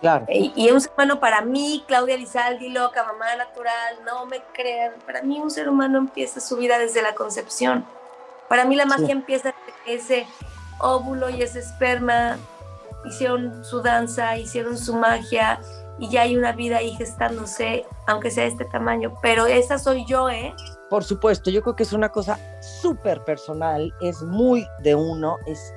Claro. 0.00 0.26
Y, 0.28 0.52
y, 0.56 0.72
un 0.72 0.80
ser 0.80 0.90
humano 0.96 1.20
para 1.20 1.42
mí, 1.42 1.84
Claudia 1.86 2.16
Lizaldi, 2.16 2.70
loca, 2.70 3.04
mamá 3.04 3.36
natural, 3.36 3.98
no 4.04 4.26
me 4.26 4.42
crean, 4.52 4.94
para 5.06 5.22
mí 5.22 5.38
un 5.38 5.52
ser 5.52 5.68
humano 5.68 5.98
empieza 5.98 6.40
su 6.40 6.56
vida 6.56 6.80
desde 6.80 7.00
la 7.00 7.14
concepción. 7.14 7.86
Para 8.48 8.64
mí 8.64 8.76
la 8.76 8.86
magia 8.86 9.12
empieza 9.12 9.54
ese 9.86 10.26
óvulo 10.78 11.30
y 11.30 11.42
ese 11.42 11.60
esperma 11.60 12.38
hicieron 13.04 13.64
su 13.64 13.82
danza, 13.82 14.36
hicieron 14.36 14.76
su 14.76 14.94
magia 14.94 15.60
y 15.98 16.08
ya 16.10 16.22
hay 16.22 16.36
una 16.36 16.52
vida 16.52 16.78
ahí 16.78 16.94
gestándose, 16.96 17.86
aunque 18.06 18.30
sea 18.30 18.44
de 18.44 18.50
este 18.50 18.64
tamaño. 18.66 19.14
Pero 19.22 19.46
esa 19.46 19.78
soy 19.78 20.04
yo, 20.06 20.28
¿eh? 20.28 20.54
Por 20.90 21.04
supuesto, 21.04 21.50
yo 21.50 21.62
creo 21.62 21.74
que 21.74 21.82
es 21.82 21.92
una 21.92 22.10
cosa 22.10 22.38
súper 22.60 23.20
personal, 23.24 23.92
es 24.00 24.22
muy 24.22 24.66
de 24.80 24.94
uno, 24.94 25.36
es 25.46 25.74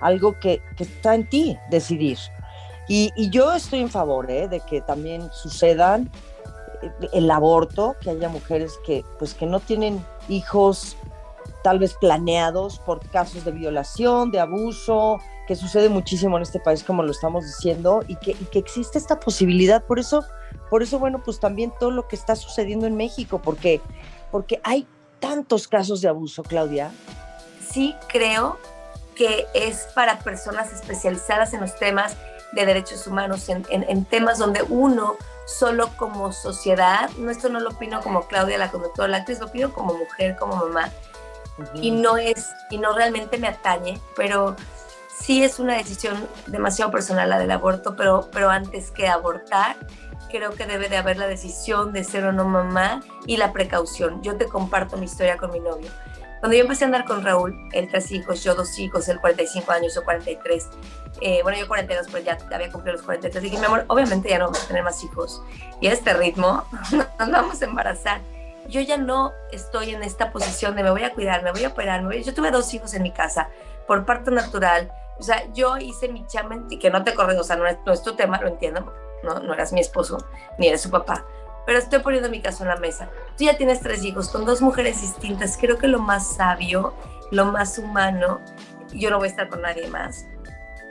algo 0.00 0.38
que, 0.38 0.62
está 0.78 1.14
en 1.14 1.28
ti 1.28 1.58
decidir. 1.70 2.18
Y, 2.88 3.10
y, 3.16 3.30
yo 3.30 3.52
estoy 3.52 3.80
en 3.80 3.90
favor 3.90 4.30
¿eh? 4.30 4.48
de 4.48 4.60
que 4.60 4.80
también 4.80 5.30
sucedan 5.32 6.10
eh, 6.82 6.90
el 7.12 7.30
aborto, 7.30 7.94
que 8.00 8.10
haya 8.10 8.28
mujeres 8.28 8.72
que, 8.84 9.04
pues, 9.18 9.34
que 9.34 9.46
no 9.46 9.60
tienen 9.60 10.04
hijos 10.28 10.96
tal 11.62 11.78
vez 11.78 11.94
planeados 11.94 12.78
por 12.80 13.00
casos 13.08 13.44
de 13.44 13.52
violación, 13.52 14.30
de 14.30 14.40
abuso, 14.40 15.18
que 15.46 15.56
sucede 15.56 15.88
muchísimo 15.88 16.36
en 16.36 16.42
este 16.42 16.60
país, 16.60 16.84
como 16.84 17.02
lo 17.02 17.10
estamos 17.10 17.44
diciendo, 17.44 18.04
y 18.06 18.16
que, 18.16 18.34
que 18.34 18.58
existe 18.58 18.98
esta 18.98 19.18
posibilidad. 19.20 19.82
Por 19.82 19.98
eso, 19.98 20.24
por 20.68 20.82
eso, 20.82 20.98
bueno, 20.98 21.22
pues 21.24 21.40
también 21.40 21.72
todo 21.78 21.90
lo 21.90 22.08
que 22.08 22.16
está 22.16 22.36
sucediendo 22.36 22.86
en 22.86 22.96
México, 22.96 23.40
porque, 23.42 23.80
porque 24.30 24.60
hay 24.62 24.86
tantos 25.18 25.68
casos 25.68 26.00
de 26.00 26.08
abuso, 26.08 26.42
Claudia. 26.42 26.92
Sí, 27.70 27.94
creo 28.08 28.58
que 29.14 29.46
es 29.54 29.88
para 29.94 30.18
personas 30.20 30.72
especializadas 30.72 31.52
en 31.52 31.60
los 31.60 31.76
temas 31.76 32.16
de 32.52 32.66
derechos 32.66 33.06
humanos, 33.06 33.48
en, 33.48 33.64
en, 33.70 34.04
temas 34.04 34.38
donde 34.38 34.62
uno 34.62 35.16
solo 35.46 35.90
como 35.96 36.32
sociedad, 36.32 37.10
no 37.18 37.30
esto 37.30 37.48
no 37.48 37.60
lo 37.60 37.70
opino 37.70 38.00
como 38.00 38.26
Claudia, 38.26 38.58
la 38.58 38.70
conductora, 38.70 39.08
la 39.08 39.18
actriz, 39.18 39.38
lo 39.38 39.46
opino 39.46 39.72
como 39.72 39.94
mujer, 39.94 40.36
como 40.36 40.56
mamá, 40.56 40.90
y 41.74 41.90
no 41.90 42.16
es, 42.16 42.50
y 42.70 42.78
no 42.78 42.92
realmente 42.92 43.38
me 43.38 43.48
atañe, 43.48 44.00
pero 44.16 44.56
sí 45.20 45.44
es 45.44 45.58
una 45.58 45.76
decisión 45.76 46.28
demasiado 46.46 46.90
personal 46.90 47.28
la 47.28 47.38
del 47.38 47.50
aborto, 47.50 47.96
pero, 47.96 48.28
pero 48.32 48.50
antes 48.50 48.90
que 48.90 49.08
abortar, 49.08 49.76
creo 50.30 50.52
que 50.52 50.66
debe 50.66 50.88
de 50.88 50.96
haber 50.96 51.18
la 51.18 51.26
decisión 51.26 51.92
de 51.92 52.04
ser 52.04 52.24
o 52.24 52.32
no 52.32 52.44
mamá 52.44 53.02
y 53.26 53.36
la 53.36 53.52
precaución. 53.52 54.22
Yo 54.22 54.36
te 54.36 54.46
comparto 54.46 54.96
mi 54.96 55.04
historia 55.04 55.36
con 55.36 55.50
mi 55.50 55.60
novio. 55.60 55.90
Cuando 56.40 56.56
yo 56.56 56.62
empecé 56.62 56.84
a 56.84 56.86
andar 56.86 57.04
con 57.04 57.22
Raúl, 57.22 57.54
él 57.72 57.88
tres 57.90 58.10
hijos, 58.12 58.42
yo 58.42 58.54
dos 58.54 58.78
hijos, 58.78 59.08
él 59.08 59.20
45 59.20 59.72
años, 59.72 59.96
o 59.98 60.02
43. 60.02 60.68
Eh, 61.20 61.40
bueno, 61.42 61.58
yo 61.58 61.68
42, 61.68 62.06
pero 62.10 62.24
ya 62.24 62.38
había 62.50 62.70
cumplido 62.70 62.96
los 62.96 63.04
43. 63.04 63.42
Dije, 63.42 63.58
mi 63.58 63.66
amor, 63.66 63.84
obviamente 63.88 64.30
ya 64.30 64.38
no 64.38 64.46
vamos 64.46 64.64
a 64.64 64.66
tener 64.66 64.82
más 64.82 65.04
hijos. 65.04 65.42
Y 65.82 65.88
a 65.88 65.92
este 65.92 66.14
ritmo 66.14 66.64
nos 67.18 67.30
vamos 67.30 67.60
a 67.60 67.64
embarazar 67.66 68.22
yo 68.70 68.80
ya 68.80 68.96
no 68.96 69.32
estoy 69.52 69.90
en 69.90 70.02
esta 70.02 70.32
posición 70.32 70.74
de 70.76 70.82
me 70.82 70.90
voy 70.90 71.02
a 71.02 71.12
cuidar, 71.12 71.42
me 71.42 71.52
voy 71.52 71.64
a 71.64 71.68
operar. 71.68 72.08
Yo 72.10 72.34
tuve 72.34 72.50
dos 72.50 72.72
hijos 72.72 72.94
en 72.94 73.02
mi 73.02 73.12
casa 73.12 73.48
por 73.86 74.06
parto 74.06 74.30
natural. 74.30 74.92
O 75.18 75.22
sea, 75.22 75.52
yo 75.52 75.76
hice 75.76 76.08
mi 76.08 76.26
chamba 76.26 76.58
y 76.70 76.78
que 76.78 76.90
no 76.90 77.04
te 77.04 77.14
corres, 77.14 77.38
o 77.38 77.44
sea, 77.44 77.56
no 77.56 77.66
es, 77.66 78.02
tu 78.02 78.14
tema, 78.14 78.40
lo 78.40 78.48
entiendo, 78.48 78.92
no, 79.22 79.40
no 79.40 79.52
eras 79.52 79.72
mi 79.72 79.80
esposo, 79.80 80.24
ni 80.58 80.68
eres 80.68 80.80
su 80.80 80.90
papá. 80.90 81.26
Pero 81.66 81.78
estoy 81.78 81.98
poniendo 81.98 82.30
mi 82.30 82.40
caso 82.40 82.62
en 82.62 82.70
la 82.70 82.76
mesa. 82.76 83.10
Tú 83.36 83.44
ya 83.44 83.56
tienes 83.56 83.80
tres 83.80 84.02
hijos 84.02 84.30
con 84.30 84.46
dos 84.46 84.62
mujeres 84.62 85.02
distintas. 85.02 85.58
Creo 85.60 85.76
que 85.76 85.88
lo 85.88 85.98
más 85.98 86.36
sabio, 86.36 86.94
lo 87.30 87.44
más 87.46 87.76
humano, 87.78 88.40
yo 88.92 89.10
no 89.10 89.18
voy 89.18 89.28
a 89.28 89.30
estar 89.30 89.48
con 89.48 89.60
nadie 89.60 89.86
más, 89.88 90.26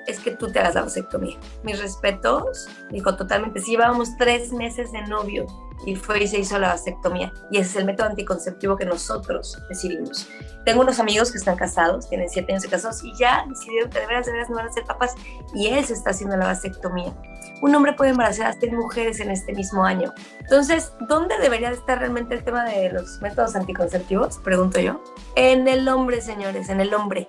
es 0.09 0.19
que 0.19 0.31
tú 0.31 0.51
te 0.51 0.59
hagas 0.59 0.75
la 0.75 0.81
vasectomía. 0.81 1.37
Mis 1.63 1.79
respetos, 1.79 2.67
dijo 2.91 3.15
totalmente, 3.15 3.61
si 3.61 3.71
llevábamos 3.71 4.15
tres 4.17 4.51
meses 4.51 4.91
de 4.91 5.01
novio 5.03 5.45
y 5.85 5.95
fue 5.95 6.23
y 6.23 6.27
se 6.27 6.39
hizo 6.39 6.59
la 6.59 6.69
vasectomía. 6.69 7.31
Y 7.51 7.57
ese 7.57 7.69
es 7.69 7.75
el 7.77 7.85
método 7.85 8.07
anticonceptivo 8.07 8.75
que 8.75 8.85
nosotros 8.85 9.57
decidimos. 9.69 10.27
Tengo 10.65 10.81
unos 10.81 10.99
amigos 10.99 11.31
que 11.31 11.37
están 11.37 11.55
casados, 11.55 12.09
tienen 12.09 12.29
siete 12.29 12.51
años 12.51 12.63
de 12.63 12.69
casados 12.69 13.03
y 13.03 13.13
ya 13.15 13.45
decidieron 13.47 13.89
que 13.89 13.99
de 13.99 14.07
veras, 14.07 14.25
de 14.25 14.33
veras 14.33 14.49
no 14.49 14.57
van 14.57 14.67
a 14.67 14.71
ser 14.71 14.83
papás 14.83 15.15
y 15.53 15.67
él 15.67 15.85
se 15.85 15.93
está 15.93 16.11
haciendo 16.11 16.35
la 16.37 16.47
vasectomía. 16.47 17.13
Un 17.61 17.75
hombre 17.75 17.93
puede 17.93 18.11
embarazar 18.11 18.47
a 18.47 18.53
tres 18.53 18.73
mujeres 18.73 19.19
en 19.19 19.31
este 19.31 19.53
mismo 19.53 19.83
año. 19.83 20.13
Entonces, 20.39 20.93
¿dónde 21.07 21.37
debería 21.39 21.71
estar 21.71 21.99
realmente 21.99 22.35
el 22.35 22.43
tema 22.43 22.65
de 22.65 22.91
los 22.91 23.21
métodos 23.21 23.55
anticonceptivos? 23.55 24.37
Pregunto 24.39 24.79
yo. 24.79 25.01
En 25.35 25.67
el 25.67 25.87
hombre, 25.87 26.21
señores, 26.21 26.69
en 26.69 26.79
el 26.81 26.93
hombre. 26.93 27.27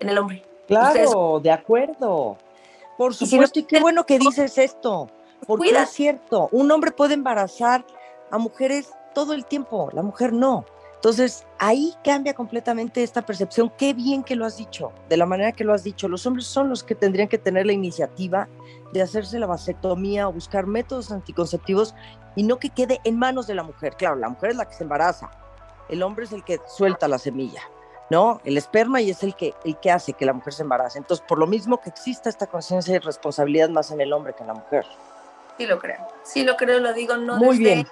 En 0.00 0.08
el 0.08 0.18
hombre. 0.18 0.49
Claro, 0.70 1.40
de 1.42 1.50
acuerdo. 1.50 2.38
Por 2.96 3.14
supuesto, 3.14 3.58
y, 3.58 3.64
qué 3.64 3.80
bueno 3.80 4.04
que 4.04 4.18
dices 4.18 4.56
esto, 4.58 5.08
porque 5.46 5.70
es 5.70 5.90
cierto, 5.90 6.48
un 6.52 6.70
hombre 6.70 6.90
puede 6.92 7.14
embarazar 7.14 7.84
a 8.30 8.38
mujeres 8.38 8.92
todo 9.14 9.32
el 9.32 9.46
tiempo, 9.46 9.90
la 9.92 10.02
mujer 10.02 10.32
no. 10.32 10.64
Entonces, 10.94 11.46
ahí 11.58 11.94
cambia 12.04 12.34
completamente 12.34 13.02
esta 13.02 13.22
percepción. 13.22 13.72
Qué 13.78 13.94
bien 13.94 14.22
que 14.22 14.36
lo 14.36 14.44
has 14.44 14.58
dicho, 14.58 14.92
de 15.08 15.16
la 15.16 15.24
manera 15.24 15.50
que 15.50 15.64
lo 15.64 15.72
has 15.72 15.82
dicho. 15.82 16.08
Los 16.08 16.26
hombres 16.26 16.46
son 16.46 16.68
los 16.68 16.84
que 16.84 16.94
tendrían 16.94 17.28
que 17.28 17.38
tener 17.38 17.64
la 17.64 17.72
iniciativa 17.72 18.48
de 18.92 19.00
hacerse 19.00 19.38
la 19.38 19.46
vasectomía 19.46 20.28
o 20.28 20.32
buscar 20.32 20.66
métodos 20.66 21.10
anticonceptivos 21.10 21.94
y 22.36 22.42
no 22.42 22.58
que 22.58 22.68
quede 22.68 23.00
en 23.04 23.18
manos 23.18 23.46
de 23.46 23.54
la 23.54 23.62
mujer. 23.62 23.96
Claro, 23.96 24.16
la 24.16 24.28
mujer 24.28 24.50
es 24.50 24.56
la 24.56 24.66
que 24.66 24.74
se 24.74 24.84
embaraza, 24.84 25.30
el 25.88 26.02
hombre 26.02 26.26
es 26.26 26.32
el 26.32 26.44
que 26.44 26.60
suelta 26.66 27.08
la 27.08 27.18
semilla. 27.18 27.62
¿No? 28.10 28.40
El 28.44 28.58
esperma 28.58 29.00
y 29.00 29.10
es 29.10 29.22
el 29.22 29.34
que, 29.34 29.54
el 29.64 29.76
que 29.78 29.90
hace 29.90 30.12
que 30.12 30.26
la 30.26 30.32
mujer 30.32 30.52
se 30.52 30.62
embarace. 30.62 30.98
Entonces, 30.98 31.24
por 31.26 31.38
lo 31.38 31.46
mismo 31.46 31.80
que 31.80 31.88
exista 31.88 32.28
esta 32.28 32.46
conciencia 32.46 32.96
y 32.96 32.98
responsabilidad 32.98 33.70
más 33.70 33.90
en 33.92 34.00
el 34.00 34.12
hombre 34.12 34.34
que 34.34 34.42
en 34.42 34.48
la 34.48 34.54
mujer. 34.54 34.84
Sí 35.56 35.66
lo 35.66 35.78
creo, 35.78 36.06
sí 36.24 36.42
lo 36.42 36.56
creo, 36.56 36.80
lo 36.80 36.92
digo 36.92 37.16
no 37.16 37.36
Muy 37.36 37.58
bien. 37.58 37.86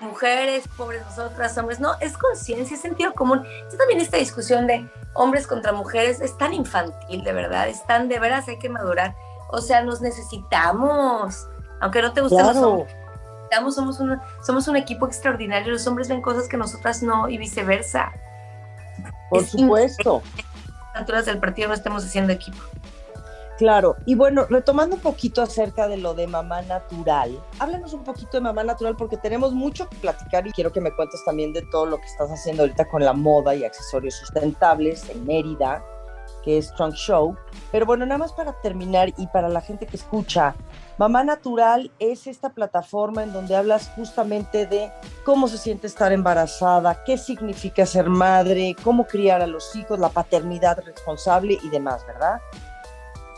mujeres, 0.00 0.64
pobres 0.76 1.04
nosotras, 1.04 1.56
hombres, 1.58 1.78
no, 1.78 1.92
es 2.00 2.16
conciencia, 2.16 2.74
es 2.74 2.80
sentido 2.80 3.12
común. 3.12 3.44
Yo 3.70 3.76
también 3.76 4.00
esta 4.00 4.16
discusión 4.16 4.66
de 4.66 4.88
hombres 5.14 5.46
contra 5.46 5.72
mujeres 5.72 6.20
es 6.20 6.36
tan 6.38 6.54
infantil, 6.54 7.22
de 7.22 7.32
verdad, 7.32 7.68
es 7.68 7.84
tan 7.86 8.08
de 8.08 8.18
veras, 8.18 8.48
hay 8.48 8.58
que 8.58 8.68
madurar. 8.68 9.14
O 9.50 9.60
sea, 9.60 9.82
nos 9.82 10.00
necesitamos, 10.00 11.48
aunque 11.80 12.00
no 12.00 12.12
te 12.12 12.22
gusten 12.22 12.46
los 12.46 12.56
hombres. 12.56 12.96
Somos 13.74 13.98
un, 13.98 14.16
somos 14.46 14.68
un 14.68 14.76
equipo 14.76 15.08
extraordinario, 15.08 15.72
los 15.72 15.84
hombres 15.88 16.08
ven 16.08 16.22
cosas 16.22 16.46
que 16.46 16.56
nosotras 16.56 17.02
no 17.02 17.28
y 17.28 17.36
viceversa. 17.36 18.12
Por 19.30 19.44
supuesto. 19.44 20.22
A 20.94 20.98
alturas 20.98 21.24
del 21.24 21.38
partido 21.38 21.68
no 21.68 21.74
estemos 21.74 22.04
haciendo 22.04 22.32
equipo. 22.32 22.58
Claro, 23.60 23.96
y 24.06 24.14
bueno, 24.14 24.46
retomando 24.48 24.96
un 24.96 25.02
poquito 25.02 25.42
acerca 25.42 25.86
de 25.86 25.98
lo 25.98 26.14
de 26.14 26.26
mamá 26.26 26.62
natural, 26.62 27.38
háblanos 27.58 27.92
un 27.92 28.04
poquito 28.04 28.38
de 28.38 28.40
mamá 28.40 28.64
natural 28.64 28.96
porque 28.96 29.18
tenemos 29.18 29.52
mucho 29.52 29.86
que 29.86 29.96
platicar 29.96 30.46
y 30.46 30.50
quiero 30.50 30.72
que 30.72 30.80
me 30.80 30.90
cuentes 30.90 31.22
también 31.26 31.52
de 31.52 31.60
todo 31.70 31.84
lo 31.84 31.98
que 31.98 32.06
estás 32.06 32.30
haciendo 32.30 32.62
ahorita 32.62 32.88
con 32.88 33.04
la 33.04 33.12
moda 33.12 33.54
y 33.54 33.62
accesorios 33.62 34.14
sustentables 34.14 35.10
en 35.10 35.26
Mérida, 35.26 35.84
que 36.42 36.58
es 36.58 36.74
Trunk 36.74 36.94
Show. 36.94 37.36
Pero 37.72 37.86
bueno, 37.86 38.06
nada 38.06 38.18
más 38.18 38.32
para 38.32 38.52
terminar 38.60 39.12
y 39.16 39.26
para 39.28 39.48
la 39.48 39.60
gente 39.60 39.86
que 39.86 39.96
escucha, 39.96 40.54
Mamá 40.98 41.24
Natural 41.24 41.90
es 41.98 42.26
esta 42.26 42.50
plataforma 42.50 43.22
en 43.22 43.32
donde 43.32 43.56
hablas 43.56 43.90
justamente 43.96 44.66
de 44.66 44.92
cómo 45.24 45.48
se 45.48 45.56
siente 45.56 45.86
estar 45.86 46.12
embarazada, 46.12 47.04
qué 47.04 47.16
significa 47.16 47.86
ser 47.86 48.10
madre, 48.10 48.76
cómo 48.84 49.06
criar 49.06 49.40
a 49.40 49.46
los 49.46 49.74
hijos, 49.76 49.98
la 49.98 50.10
paternidad 50.10 50.78
responsable 50.84 51.58
y 51.62 51.68
demás, 51.70 52.06
¿verdad? 52.06 52.40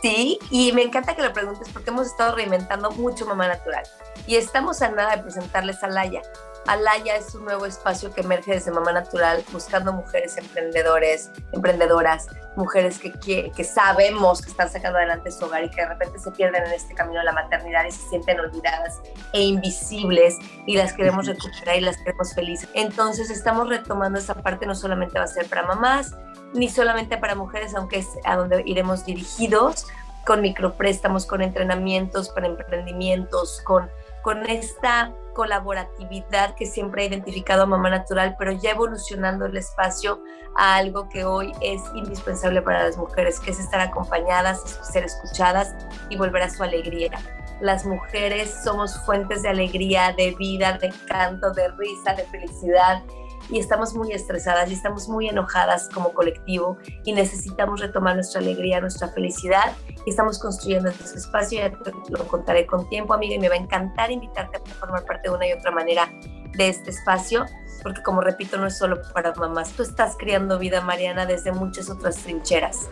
Sí, 0.01 0.37
y 0.51 0.73
me 0.73 0.81
encanta 0.81 1.15
que 1.15 1.23
lo 1.23 1.31
preguntes 1.31 1.69
porque 1.71 1.89
hemos 1.89 2.07
estado 2.07 2.35
reinventando 2.35 2.91
mucho 2.91 3.25
Mamá 3.25 3.47
Natural. 3.47 3.83
Y 4.27 4.35
estamos 4.35 4.81
a 4.81 4.89
nada 4.89 5.15
de 5.15 5.23
presentarles 5.23 5.81
a 5.81 5.87
Laya. 5.87 6.21
Alaya 6.67 7.17
es 7.17 7.35
un 7.35 7.45
nuevo 7.45 7.65
espacio 7.65 8.13
que 8.13 8.21
emerge 8.21 8.53
desde 8.53 8.71
Mamá 8.71 8.93
Natural, 8.93 9.43
buscando 9.51 9.91
mujeres 9.91 10.37
emprendedores, 10.37 11.29
emprendedoras, 11.51 12.27
mujeres 12.55 12.99
que, 12.99 13.11
que, 13.51 13.63
sabemos 13.63 14.41
que 14.41 14.49
están 14.49 14.69
sacando 14.69 14.97
adelante 14.97 15.31
su 15.31 15.45
hogar 15.45 15.63
y 15.63 15.69
que 15.69 15.81
de 15.81 15.87
repente 15.87 16.19
se 16.19 16.31
pierden 16.31 16.63
en 16.65 16.71
este 16.71 16.93
camino 16.93 17.19
de 17.19 17.25
la 17.25 17.33
maternidad 17.33 17.85
y 17.85 17.91
se 17.91 18.07
sienten 18.09 18.39
olvidadas 18.39 19.01
e 19.33 19.41
invisibles 19.41 20.37
y 20.65 20.77
las 20.77 20.93
queremos 20.93 21.25
recuperar 21.25 21.77
y 21.77 21.81
las 21.81 21.97
queremos 21.97 22.33
felices. 22.33 22.69
Entonces 22.73 23.29
estamos 23.29 23.67
retomando 23.67 24.19
esa 24.19 24.35
parte, 24.35 24.65
no 24.65 24.75
solamente 24.75 25.17
va 25.17 25.25
a 25.25 25.27
ser 25.27 25.47
para 25.47 25.63
mamás, 25.63 26.15
ni 26.53 26.69
solamente 26.69 27.17
para 27.17 27.35
mujeres, 27.35 27.75
aunque 27.75 27.99
es 27.99 28.07
a 28.23 28.37
donde 28.37 28.63
iremos 28.65 29.05
dirigidos, 29.05 29.87
con 30.25 30.41
micropréstamos, 30.41 31.25
con 31.25 31.41
entrenamientos 31.41 32.29
para 32.29 32.47
emprendimientos, 32.47 33.61
con, 33.65 33.89
con 34.21 34.45
esta 34.45 35.11
colaboratividad 35.33 36.55
que 36.55 36.65
siempre 36.65 37.03
ha 37.03 37.05
identificado 37.07 37.63
a 37.63 37.65
Mamá 37.65 37.89
Natural, 37.89 38.35
pero 38.37 38.51
ya 38.51 38.71
evolucionando 38.71 39.45
el 39.45 39.57
espacio 39.57 40.21
a 40.55 40.75
algo 40.75 41.09
que 41.09 41.25
hoy 41.25 41.51
es 41.61 41.81
indispensable 41.95 42.61
para 42.61 42.83
las 42.83 42.97
mujeres, 42.97 43.39
que 43.39 43.51
es 43.51 43.59
estar 43.59 43.79
acompañadas, 43.79 44.61
ser 44.91 45.03
escuchadas 45.03 45.73
y 46.09 46.17
volver 46.17 46.43
a 46.43 46.49
su 46.49 46.63
alegría. 46.63 47.11
Las 47.59 47.85
mujeres 47.85 48.53
somos 48.63 48.97
fuentes 49.05 49.41
de 49.43 49.49
alegría, 49.49 50.13
de 50.17 50.35
vida, 50.37 50.77
de 50.77 50.93
canto, 51.07 51.51
de 51.51 51.69
risa, 51.69 52.13
de 52.13 52.23
felicidad 52.25 53.01
y 53.49 53.59
estamos 53.59 53.93
muy 53.93 54.11
estresadas 54.11 54.69
y 54.69 54.73
estamos 54.73 55.07
muy 55.09 55.27
enojadas 55.27 55.89
como 55.93 56.13
colectivo 56.13 56.77
y 57.03 57.13
necesitamos 57.13 57.79
retomar 57.79 58.15
nuestra 58.15 58.41
alegría, 58.41 58.81
nuestra 58.81 59.09
felicidad 59.09 59.75
y 60.05 60.09
estamos 60.09 60.39
construyendo 60.39 60.89
este 60.89 61.17
espacio, 61.17 61.59
ya 61.59 61.71
te 61.71 61.91
lo 62.09 62.27
contaré 62.27 62.65
con 62.65 62.87
tiempo, 62.89 63.13
amiga, 63.13 63.35
y 63.35 63.39
me 63.39 63.49
va 63.49 63.55
a 63.55 63.59
encantar 63.59 64.11
invitarte 64.11 64.57
a 64.57 64.75
formar 64.75 65.05
parte 65.05 65.29
de 65.29 65.35
una 65.35 65.47
y 65.47 65.53
otra 65.53 65.71
manera 65.71 66.09
de 66.53 66.69
este 66.69 66.91
espacio, 66.91 67.45
porque 67.81 68.01
como 68.01 68.21
repito, 68.21 68.57
no 68.57 68.67
es 68.67 68.77
solo 68.77 69.01
para 69.13 69.33
mamás, 69.33 69.71
tú 69.71 69.83
estás 69.83 70.15
creando 70.17 70.59
vida, 70.59 70.81
Mariana, 70.81 71.25
desde 71.25 71.51
muchas 71.51 71.89
otras 71.89 72.17
trincheras. 72.17 72.89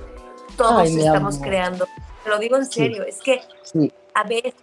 Todos 0.58 0.90
estamos 0.90 1.38
creando, 1.38 1.86
te 2.24 2.30
lo 2.30 2.38
digo 2.40 2.58
en 2.58 2.66
serio, 2.66 3.04
es 3.04 3.20
que 3.20 3.42
a 4.14 4.24
veces 4.24 4.54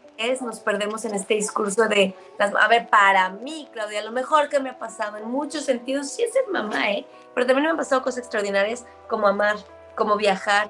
nos 0.41 0.59
perdemos 0.61 1.05
en 1.05 1.15
este 1.15 1.35
discurso 1.35 1.87
de, 1.87 2.15
las, 2.39 2.53
a 2.55 2.67
ver, 2.67 2.89
para 2.89 3.31
mí, 3.31 3.69
Claudia, 3.73 4.03
lo 4.03 4.11
mejor 4.11 4.49
que 4.49 4.59
me 4.59 4.71
ha 4.71 4.79
pasado 4.79 5.17
en 5.17 5.29
muchos 5.29 5.65
sentidos 5.65 6.11
sí 6.11 6.23
es 6.23 6.33
ser 6.33 6.43
mamá, 6.53 6.91
¿eh? 6.91 7.07
Pero 7.35 7.47
también 7.47 7.65
me 7.65 7.71
han 7.71 7.77
pasado 7.77 8.03
cosas 8.03 8.19
extraordinarias 8.19 8.85
como 9.09 9.29
amar, 9.29 9.57
como 9.95 10.17
viajar, 10.17 10.69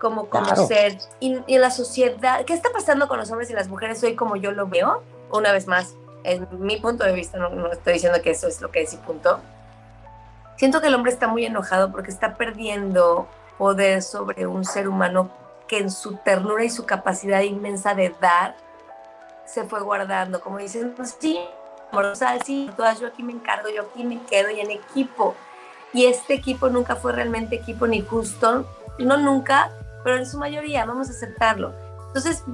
como 0.00 0.28
conocer. 0.28 0.98
Y, 1.20 1.38
en 1.46 1.60
la 1.60 1.70
sociedad, 1.70 2.44
¿qué 2.44 2.54
está 2.54 2.70
pasando 2.72 3.06
con 3.06 3.18
los 3.18 3.30
hombres 3.30 3.50
y 3.50 3.54
las 3.54 3.68
mujeres 3.68 4.02
hoy 4.02 4.16
como 4.16 4.34
yo 4.34 4.50
lo 4.50 4.66
veo? 4.66 5.04
Una 5.30 5.52
vez 5.52 5.68
más, 5.68 5.94
en 6.24 6.48
mi 6.58 6.78
punto 6.78 7.04
de 7.04 7.12
vista, 7.12 7.38
no, 7.38 7.50
no 7.50 7.70
estoy 7.70 7.94
diciendo 7.94 8.20
que 8.20 8.30
eso 8.30 8.48
es 8.48 8.60
lo 8.60 8.72
que 8.72 8.82
es 8.82 8.92
y 8.92 8.96
punto. 8.96 9.38
Siento 10.56 10.80
que 10.80 10.88
el 10.88 10.94
hombre 10.94 11.12
está 11.12 11.28
muy 11.28 11.46
enojado 11.46 11.92
porque 11.92 12.10
está 12.10 12.34
perdiendo 12.34 13.28
poder 13.58 14.02
sobre 14.02 14.46
un 14.48 14.64
ser 14.64 14.88
humano 14.88 15.30
que 15.68 15.78
en 15.78 15.90
su 15.90 16.16
ternura 16.16 16.64
y 16.64 16.70
su 16.70 16.84
capacidad 16.84 17.42
inmensa 17.42 17.94
de 17.94 18.12
dar 18.20 18.56
se 19.46 19.64
fue 19.64 19.80
guardando, 19.80 20.40
como 20.40 20.58
dicen, 20.58 20.94
sí, 21.18 21.40
amorosa, 21.90 22.38
sí, 22.44 22.70
todas 22.76 23.00
yo 23.00 23.08
aquí 23.08 23.22
me 23.22 23.32
encargo, 23.32 23.68
yo 23.68 23.82
aquí 23.82 24.04
me 24.04 24.22
quedo 24.22 24.50
y 24.50 24.60
en 24.60 24.70
equipo. 24.70 25.34
Y 25.92 26.06
este 26.06 26.34
equipo 26.34 26.70
nunca 26.70 26.96
fue 26.96 27.12
realmente 27.12 27.56
equipo 27.56 27.86
ni 27.86 28.00
justo, 28.00 28.66
no 28.98 29.16
nunca, 29.18 29.70
pero 30.02 30.16
en 30.16 30.26
su 30.26 30.38
mayoría, 30.38 30.84
vamos 30.84 31.08
a 31.08 31.12
aceptarlo. 31.12 31.74
Entonces, 32.08 32.44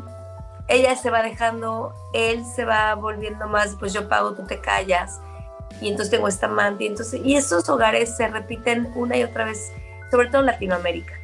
ella 0.68 0.94
se 0.96 1.10
va 1.10 1.22
dejando, 1.22 1.94
él 2.12 2.44
se 2.44 2.64
va 2.64 2.94
volviendo 2.94 3.46
más, 3.46 3.76
pues 3.78 3.92
yo 3.92 4.08
pago, 4.08 4.34
tú 4.34 4.44
te 4.44 4.60
callas, 4.60 5.20
y 5.80 5.88
entonces 5.88 6.10
tengo 6.10 6.28
esta 6.28 6.46
amante, 6.46 6.92
y, 7.24 7.36
esos 7.36 7.68
hogares 7.68 8.16
se 8.16 8.28
repiten 8.28 8.92
una 8.94 9.16
y 9.16 9.22
otra 9.22 9.44
vez, 9.44 9.72
sobre 10.10 10.28
todo 10.28 10.40
en 10.40 10.46
Latinoamérica. 10.46 11.14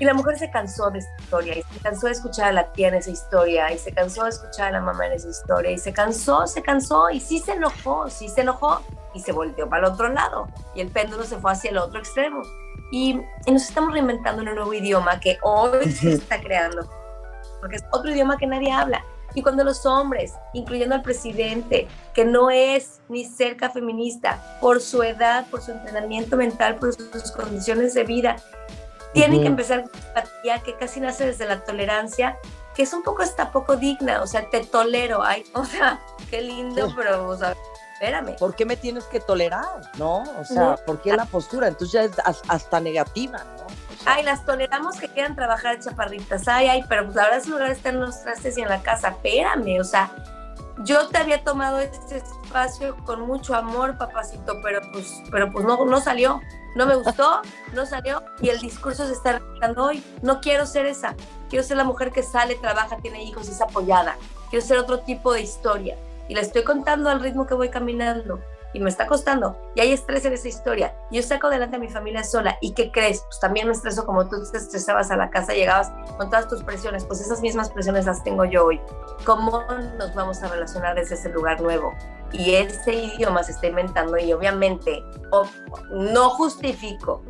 Y 0.00 0.04
la 0.04 0.14
mujer 0.14 0.38
se 0.38 0.50
cansó 0.50 0.90
de 0.90 1.00
esta 1.00 1.12
historia, 1.20 1.58
y 1.58 1.62
se 1.62 1.80
cansó 1.80 2.06
de 2.06 2.12
escuchar 2.12 2.48
a 2.48 2.52
la 2.52 2.72
tía 2.72 2.88
en 2.88 2.94
esa 2.94 3.10
historia, 3.10 3.70
y 3.72 3.78
se 3.78 3.92
cansó 3.92 4.24
de 4.24 4.30
escuchar 4.30 4.68
a 4.68 4.70
la 4.70 4.80
mamá 4.80 5.06
en 5.06 5.12
esa 5.12 5.28
historia, 5.28 5.70
y 5.70 5.78
se 5.78 5.92
cansó, 5.92 6.46
se 6.46 6.62
cansó, 6.62 7.10
y 7.10 7.20
sí 7.20 7.38
se 7.38 7.52
enojó, 7.52 8.08
sí 8.08 8.28
se 8.28 8.40
enojó, 8.40 8.80
y 9.14 9.20
se 9.20 9.32
volteó 9.32 9.68
para 9.68 9.86
el 9.86 9.92
otro 9.92 10.08
lado, 10.08 10.48
y 10.74 10.80
el 10.80 10.88
péndulo 10.88 11.24
se 11.24 11.36
fue 11.36 11.52
hacia 11.52 11.70
el 11.70 11.78
otro 11.78 11.98
extremo. 11.98 12.42
Y, 12.90 13.20
nos 13.46 13.68
estamos 13.68 13.92
reinventando 13.92 14.42
un 14.42 14.54
nuevo 14.54 14.72
idioma 14.72 15.20
que 15.20 15.38
hoy 15.42 15.90
se 15.90 16.14
está 16.14 16.40
creando, 16.40 16.88
porque 17.60 17.76
es 17.76 17.84
otro 17.92 18.10
idioma 18.10 18.38
que 18.38 18.46
nadie 18.46 18.72
habla. 18.72 19.04
Y 19.34 19.42
cuando 19.42 19.64
los 19.64 19.84
hombres, 19.84 20.32
incluyendo 20.54 20.94
al 20.94 21.02
presidente, 21.02 21.86
que 22.14 22.24
no 22.24 22.48
es 22.50 23.00
ni 23.10 23.26
cerca 23.26 23.68
feminista, 23.68 24.58
por 24.62 24.80
su 24.80 25.02
edad, 25.02 25.46
por 25.50 25.60
su 25.60 25.72
entrenamiento 25.72 26.38
mental, 26.38 26.76
por 26.76 26.94
sus 26.94 27.32
condiciones 27.32 27.92
de 27.92 28.04
vida, 28.04 28.36
tienen 29.20 29.40
que 29.40 29.46
empezar 29.46 29.82
con 29.82 30.00
empatía 30.00 30.58
que 30.62 30.76
casi 30.76 31.00
nace 31.00 31.26
desde 31.26 31.46
la 31.46 31.64
tolerancia, 31.64 32.38
que 32.74 32.82
es 32.82 32.92
un 32.92 33.02
poco 33.02 33.22
hasta 33.22 33.50
poco 33.52 33.76
digna, 33.76 34.22
o 34.22 34.26
sea, 34.26 34.48
te 34.50 34.64
tolero, 34.64 35.22
ay, 35.22 35.44
o 35.54 35.64
sea, 35.64 36.00
qué 36.30 36.42
lindo, 36.42 36.92
pero, 36.94 37.28
o 37.28 37.36
sea, 37.36 37.54
espérame. 37.94 38.36
¿Por 38.36 38.54
qué 38.54 38.64
me 38.64 38.76
tienes 38.76 39.04
que 39.04 39.20
tolerar, 39.20 39.80
no? 39.98 40.24
O 40.38 40.44
sea, 40.44 40.76
¿por 40.86 41.00
qué 41.00 41.16
la 41.16 41.24
postura? 41.24 41.68
Entonces 41.68 41.92
ya 41.92 42.30
es 42.30 42.40
hasta 42.48 42.80
negativa, 42.80 43.38
¿no? 43.58 43.66
ay, 44.06 44.22
las 44.22 44.44
toleramos 44.44 44.98
que 44.98 45.08
quieran 45.08 45.34
trabajar 45.34 45.80
chaparritas, 45.80 46.46
ay, 46.46 46.68
ay, 46.68 46.84
pero 46.88 47.04
pues 47.04 47.16
la 47.16 47.24
verdad 47.24 47.38
ese 47.38 47.50
lugar 47.50 47.70
está 47.72 47.88
en 47.88 48.00
los 48.00 48.22
trastes 48.22 48.56
y 48.56 48.62
en 48.62 48.68
la 48.68 48.80
casa, 48.80 49.08
espérame, 49.08 49.80
o 49.80 49.84
sea, 49.84 50.10
yo 50.84 51.08
te 51.08 51.18
había 51.18 51.42
tomado 51.42 51.80
este 51.80 52.22
espacio 52.46 52.96
con 53.04 53.26
mucho 53.26 53.54
amor, 53.54 53.98
papacito, 53.98 54.60
pero 54.62 54.80
pues, 54.92 55.22
pero 55.30 55.50
pues 55.50 55.64
no, 55.64 55.84
no 55.84 56.00
salió 56.00 56.40
no 56.76 56.84
me 56.84 56.94
gustó, 56.94 57.40
no 57.74 57.86
salió 57.86 58.22
y 58.40 58.50
el 58.50 58.60
discurso 58.60 59.06
se 59.06 59.14
está 59.14 59.32
repitiendo 59.32 59.82
hoy. 59.82 60.04
No 60.22 60.40
quiero 60.40 60.66
ser 60.66 60.86
esa, 60.86 61.16
quiero 61.48 61.64
ser 61.64 61.78
la 61.78 61.84
mujer 61.84 62.12
que 62.12 62.22
sale, 62.22 62.54
trabaja, 62.54 62.98
tiene 62.98 63.24
hijos 63.24 63.48
y 63.48 63.52
es 63.52 63.60
apoyada. 63.60 64.16
Quiero 64.50 64.64
ser 64.64 64.78
otro 64.78 65.00
tipo 65.00 65.32
de 65.32 65.40
historia 65.40 65.96
y 66.28 66.34
la 66.34 66.42
estoy 66.42 66.62
contando 66.62 67.08
al 67.08 67.20
ritmo 67.20 67.46
que 67.46 67.54
voy 67.54 67.70
caminando 67.70 68.40
y 68.74 68.80
me 68.80 68.90
está 68.90 69.06
costando 69.06 69.56
y 69.74 69.80
hay 69.80 69.92
estrés 69.92 70.26
en 70.26 70.34
esa 70.34 70.48
historia. 70.48 70.94
Yo 71.10 71.22
saco 71.22 71.46
adelante 71.46 71.76
a 71.76 71.78
mi 71.78 71.88
familia 71.88 72.22
sola 72.22 72.58
y 72.60 72.74
¿qué 72.74 72.92
crees? 72.92 73.22
Pues 73.22 73.40
también 73.40 73.68
me 73.68 73.72
estreso 73.72 74.04
como 74.04 74.28
tú 74.28 74.36
te 74.52 74.58
estresabas 74.58 75.10
a 75.10 75.16
la 75.16 75.30
casa, 75.30 75.54
llegabas 75.54 75.90
con 76.18 76.28
todas 76.28 76.46
tus 76.46 76.62
presiones, 76.62 77.06
pues 77.06 77.22
esas 77.22 77.40
mismas 77.40 77.70
presiones 77.70 78.04
las 78.04 78.22
tengo 78.22 78.44
yo 78.44 78.66
hoy. 78.66 78.82
¿Cómo 79.24 79.64
nos 79.98 80.14
vamos 80.14 80.42
a 80.42 80.48
relacionar 80.48 80.94
desde 80.94 81.14
ese 81.14 81.30
lugar 81.30 81.62
nuevo? 81.62 81.94
Y 82.32 82.54
ese 82.54 82.92
idioma 82.94 83.42
se 83.42 83.52
está 83.52 83.68
inventando 83.68 84.18
y 84.18 84.32
obviamente 84.32 85.04
no 85.90 86.30
justifico, 86.30 87.22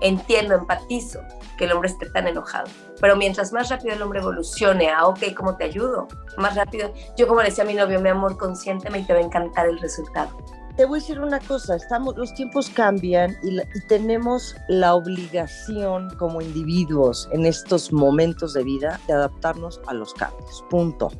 entiendo, 0.00 0.54
empatizo 0.54 1.20
que 1.56 1.64
el 1.64 1.72
hombre 1.72 1.90
esté 1.90 2.08
tan 2.10 2.26
enojado. 2.26 2.68
Pero 3.00 3.16
mientras 3.16 3.52
más 3.52 3.68
rápido 3.68 3.94
el 3.94 4.02
hombre 4.02 4.20
evolucione 4.20 4.90
a, 4.90 5.06
ok, 5.06 5.34
¿cómo 5.36 5.56
te 5.56 5.64
ayudo? 5.64 6.08
Más 6.36 6.54
rápido. 6.56 6.92
Yo 7.16 7.26
como 7.28 7.40
le 7.40 7.50
decía 7.50 7.64
a 7.64 7.66
mi 7.66 7.74
novio, 7.74 8.00
mi 8.00 8.08
amor, 8.08 8.36
consiénteme 8.36 9.00
y 9.00 9.04
te 9.04 9.12
va 9.12 9.18
a 9.18 9.22
encantar 9.22 9.66
el 9.66 9.78
resultado 9.78 10.36
te 10.78 10.84
voy 10.84 11.00
a 11.00 11.02
decir 11.02 11.18
una 11.18 11.40
cosa, 11.40 11.74
estamos, 11.74 12.16
los 12.16 12.32
tiempos 12.34 12.70
cambian 12.70 13.36
y, 13.42 13.58
tenemos 13.88 14.54
la 14.68 14.94
obligación 14.94 16.08
como 16.18 16.40
individuos 16.40 17.28
en 17.32 17.46
estos 17.46 17.92
momentos 17.92 18.52
de 18.52 18.62
vida 18.62 19.00
de 19.08 19.14
adaptarnos 19.14 19.80
a 19.88 19.94
los 19.94 20.14
cambios, 20.14 20.64
punto. 20.70 21.10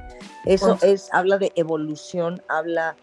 Eso 0.45 0.79
es, 0.81 1.13
habla 1.13 1.39
de 1.39 1.51
evolución, 1.57 2.41
habla 2.49 2.97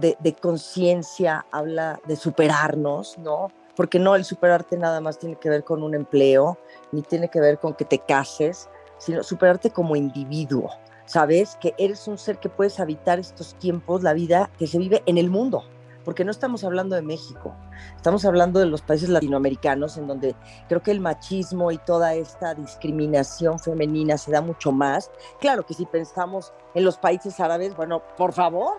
de, 0.00 0.36
conciencia, 0.40 1.46
habla 1.50 2.00
de 2.06 2.16
superarnos, 2.16 3.18
¿no? 3.18 3.52
Porque 3.76 3.98
no, 3.98 4.14
el 4.14 4.24
superarte 4.24 4.76
nada 4.76 5.00
más 5.00 5.18
tiene 5.18 5.36
que 5.36 5.48
ver 5.48 5.64
con 5.64 5.82
un 5.82 5.94
empleo, 5.94 6.58
ni 6.92 7.02
tiene 7.02 7.28
que 7.28 7.40
ver 7.40 7.58
con 7.58 7.74
que 7.74 7.84
te 7.84 7.98
cases, 7.98 8.68
sino 8.98 9.22
superarte 9.22 9.70
como 9.70 9.96
individuo, 9.96 10.70
¿sabes? 11.06 11.56
Que 11.60 11.74
eres 11.78 12.06
un 12.08 12.18
ser 12.18 12.38
que 12.38 12.48
puedes 12.48 12.80
habitar 12.80 13.18
estos 13.18 13.54
tiempos, 13.54 14.02
la 14.02 14.12
vida 14.12 14.50
que 14.58 14.66
se 14.66 14.78
vive 14.78 15.02
en 15.06 15.18
el 15.18 15.30
mundo 15.30 15.64
porque 16.04 16.24
no 16.24 16.30
estamos 16.30 16.64
hablando 16.64 16.96
de 16.96 17.02
México, 17.02 17.54
estamos 17.96 18.24
hablando 18.24 18.60
de 18.60 18.66
los 18.66 18.82
países 18.82 19.08
latinoamericanos 19.08 19.96
en 19.96 20.06
donde 20.06 20.34
creo 20.68 20.82
que 20.82 20.90
el 20.90 21.00
machismo 21.00 21.70
y 21.70 21.78
toda 21.78 22.14
esta 22.14 22.54
discriminación 22.54 23.58
femenina 23.58 24.16
se 24.18 24.32
da 24.32 24.40
mucho 24.40 24.72
más. 24.72 25.10
Claro 25.40 25.64
que 25.64 25.74
si 25.74 25.86
pensamos 25.86 26.52
en 26.74 26.84
los 26.84 26.98
países 26.98 27.38
árabes, 27.40 27.76
bueno, 27.76 28.02
por 28.16 28.32
favor, 28.32 28.78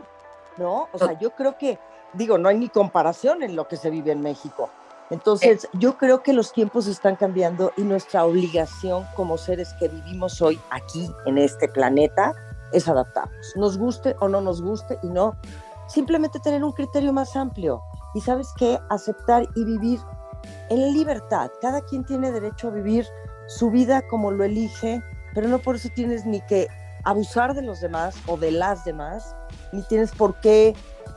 ¿no? 0.58 0.88
O 0.92 0.98
sea, 0.98 1.18
yo 1.20 1.32
creo 1.32 1.58
que, 1.58 1.80
digo, 2.14 2.38
no 2.38 2.50
hay 2.50 2.58
ni 2.58 2.70
comparación 2.70 3.44
en 3.44 3.56
lo 3.56 3.68
que 3.68 3.78
se 3.78 3.90
vive 3.90 4.12
en 4.12 4.22
México. 4.22 4.70
Entonces, 5.10 5.68
yo 5.74 5.98
creo 5.98 6.24
que 6.24 6.32
los 6.32 6.54
tiempos 6.54 6.88
están 6.88 7.18
cambiando 7.18 7.74
y 7.76 7.82
nuestra 7.82 8.24
obligación 8.24 9.06
como 9.16 9.38
seres 9.38 9.74
que 9.78 9.90
vivimos 9.90 10.42
hoy 10.42 10.58
aquí 10.70 11.12
en 11.26 11.38
este 11.38 11.68
planeta 11.68 12.34
es 12.72 12.88
adaptarnos, 12.88 13.54
nos 13.58 13.78
guste 13.78 14.16
o 14.22 14.30
no 14.30 14.40
nos 14.40 14.62
guste 14.62 14.98
y 15.04 15.08
no 15.08 15.36
simplemente 15.88 16.40
tener 16.40 16.64
un 16.64 16.72
criterio 16.72 17.12
más 17.12 17.36
amplio 17.36 17.84
y 18.14 18.22
sabes 18.22 18.54
qué, 18.58 18.80
aceptar 18.90 19.46
y 19.56 19.66
vivir 19.66 20.00
en 20.70 20.94
libertad. 20.94 21.52
Cada 21.62 21.82
quien 21.82 22.06
tiene 22.06 22.32
derecho 22.32 22.70
a 22.70 22.72
vivir 22.72 23.06
su 23.48 23.70
vida 23.70 24.02
como 24.10 24.32
lo 24.32 24.46
elige, 24.46 25.04
pero 25.34 25.50
no 25.50 25.60
por 25.60 25.76
eso 25.76 25.90
tienes 25.94 26.26
ni 26.26 26.40
que 26.42 26.68
abusar 27.04 27.54
de 27.54 27.62
los 27.62 27.82
demás 27.82 28.16
o 28.28 28.38
de 28.38 28.52
las 28.52 28.86
demás, 28.86 29.36
ni 29.72 29.82
tienes 29.84 30.12
por 30.12 30.40
qué 30.40 30.76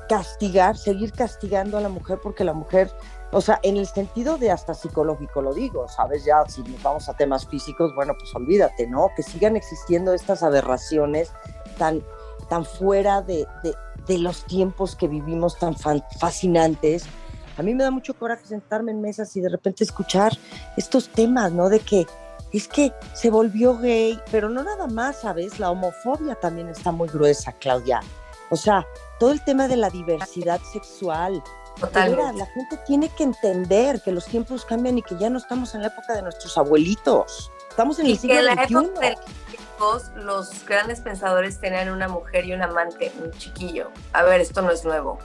castigar, 0.08 0.76
seguir 0.76 1.12
castigando 1.12 1.78
a 1.78 1.80
la 1.80 1.88
mujer 1.88 2.18
porque 2.22 2.44
la 2.44 2.52
mujer 2.52 2.90
o 3.34 3.40
sea, 3.40 3.58
en 3.64 3.76
el 3.76 3.88
sentido 3.88 4.38
de 4.38 4.52
hasta 4.52 4.74
psicológico 4.74 5.42
lo 5.42 5.52
digo, 5.52 5.88
¿sabes? 5.88 6.24
Ya 6.24 6.44
si 6.46 6.62
nos 6.62 6.80
vamos 6.84 7.08
a 7.08 7.14
temas 7.14 7.44
físicos, 7.48 7.92
bueno, 7.96 8.14
pues 8.16 8.32
olvídate, 8.32 8.86
¿no? 8.86 9.10
Que 9.16 9.24
sigan 9.24 9.56
existiendo 9.56 10.14
estas 10.14 10.44
aberraciones 10.44 11.32
tan, 11.76 12.00
tan 12.48 12.64
fuera 12.64 13.22
de, 13.22 13.44
de, 14.06 14.18
los 14.18 14.44
tiempos 14.44 14.94
que 14.94 15.08
vivimos, 15.08 15.58
tan 15.58 15.74
fascinantes. 16.20 17.06
A 17.58 17.64
mí 17.64 17.74
me 17.74 17.82
da 17.82 17.90
mucho 17.90 18.14
coraje 18.14 18.46
sentarme 18.46 18.92
en 18.92 19.00
mesas 19.00 19.34
y 19.34 19.40
de 19.40 19.48
repente 19.48 19.82
escuchar 19.82 20.32
estos 20.76 21.08
temas, 21.08 21.50
¿no? 21.50 21.68
De 21.68 21.80
que 21.80 22.06
es 22.52 22.68
que 22.68 22.92
se 23.14 23.30
volvió 23.30 23.76
gay, 23.78 24.16
pero 24.30 24.48
no 24.48 24.62
nada 24.62 24.86
más, 24.86 25.22
¿sabes? 25.22 25.58
La 25.58 25.72
homofobia 25.72 26.36
también 26.36 26.68
está 26.68 26.92
muy 26.92 27.08
gruesa, 27.08 27.50
Claudia. 27.54 28.00
O 28.50 28.56
sea, 28.56 28.86
todo 29.18 29.32
el 29.32 29.42
tema 29.44 29.68
de 29.68 29.76
la 29.76 29.90
diversidad 29.90 30.60
sexual, 30.60 31.42
la 31.92 32.46
gente 32.46 32.76
tiene 32.86 33.08
que 33.08 33.24
entender 33.24 34.00
que 34.02 34.12
los 34.12 34.26
tiempos 34.26 34.64
cambian 34.64 34.98
y 34.98 35.02
que 35.02 35.16
ya 35.16 35.30
no 35.30 35.38
estamos 35.38 35.74
en 35.74 35.82
la 35.82 35.88
época 35.88 36.14
de 36.14 36.22
nuestros 36.22 36.56
abuelitos. 36.56 37.50
Estamos 37.68 37.98
en 37.98 38.06
el 38.06 38.18
siglo 38.18 38.38
en 38.38 38.44
la 38.44 38.52
época 38.52 39.00
de 39.00 39.16
los, 39.80 40.08
los 40.14 40.64
grandes 40.66 41.00
pensadores 41.00 41.58
tenían 41.58 41.90
una 41.90 42.08
mujer 42.08 42.44
y 42.44 42.52
un 42.52 42.62
amante, 42.62 43.12
un 43.22 43.32
chiquillo. 43.32 43.90
A 44.12 44.22
ver, 44.22 44.40
esto 44.40 44.62
no 44.62 44.70
es 44.70 44.84
nuevo. 44.84 45.18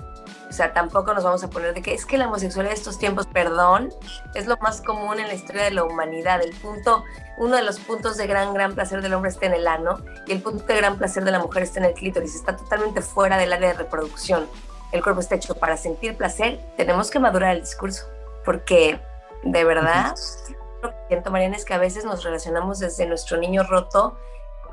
O 0.49 0.51
sea, 0.51 0.73
tampoco 0.73 1.13
nos 1.13 1.23
vamos 1.23 1.43
a 1.43 1.49
poner 1.49 1.73
de 1.75 1.81
que 1.81 1.93
es 1.93 2.05
que 2.05 2.17
la 2.17 2.27
homosexualidad 2.27 2.73
de 2.73 2.79
estos 2.79 2.97
tiempos, 2.97 3.27
perdón, 3.27 3.93
es 4.33 4.47
lo 4.47 4.57
más 4.57 4.81
común 4.81 5.19
en 5.19 5.27
la 5.27 5.35
historia 5.35 5.63
de 5.63 5.71
la 5.71 5.83
humanidad. 5.83 6.41
El 6.41 6.55
punto, 6.55 7.03
uno 7.37 7.55
de 7.55 7.61
los 7.61 7.79
puntos 7.79 8.17
de 8.17 8.25
gran, 8.25 8.53
gran 8.53 8.73
placer 8.73 9.01
del 9.01 9.13
hombre 9.13 9.29
está 9.29 9.45
en 9.45 9.53
el 9.53 9.67
ano 9.67 9.99
y 10.25 10.31
el 10.31 10.41
punto 10.41 10.65
de 10.65 10.75
gran 10.75 10.97
placer 10.97 11.23
de 11.23 11.31
la 11.31 11.39
mujer 11.39 11.63
está 11.63 11.79
en 11.79 11.85
el 11.85 11.93
clítoris. 11.93 12.35
Está 12.35 12.57
totalmente 12.57 13.01
fuera 13.01 13.37
del 13.37 13.53
área 13.53 13.69
de 13.69 13.75
reproducción 13.75 14.47
el 14.91 15.03
cuerpo 15.03 15.21
está 15.21 15.35
hecho 15.35 15.55
para 15.55 15.77
sentir 15.77 16.17
placer, 16.17 16.59
tenemos 16.75 17.11
que 17.11 17.19
madurar 17.19 17.55
el 17.55 17.61
discurso, 17.61 18.07
porque 18.43 18.99
de 19.43 19.63
verdad, 19.63 20.15
lo 20.81 20.89
que 20.89 20.95
siento, 21.07 21.31
Mariana, 21.31 21.57
es 21.57 21.65
que 21.65 21.73
a 21.73 21.77
veces 21.77 22.05
nos 22.05 22.23
relacionamos 22.23 22.79
desde 22.79 23.05
nuestro 23.05 23.37
niño 23.37 23.63
roto 23.63 24.17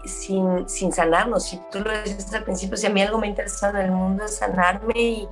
sin, 0.07 0.69
sin 0.69 0.92
sanarnos. 0.92 1.45
Si 1.45 1.61
tú 1.71 1.81
lo 1.81 1.90
dices 2.03 2.33
al 2.35 2.45
principio, 2.45 2.77
si 2.77 2.87
a 2.87 2.90
mí 2.90 3.03
algo 3.03 3.19
me 3.19 3.27
interesa 3.27 3.71
en 3.71 3.77
el 3.77 3.90
mundo 3.90 4.25
es 4.25 4.37
sanarme 4.37 4.95
y, 4.97 5.29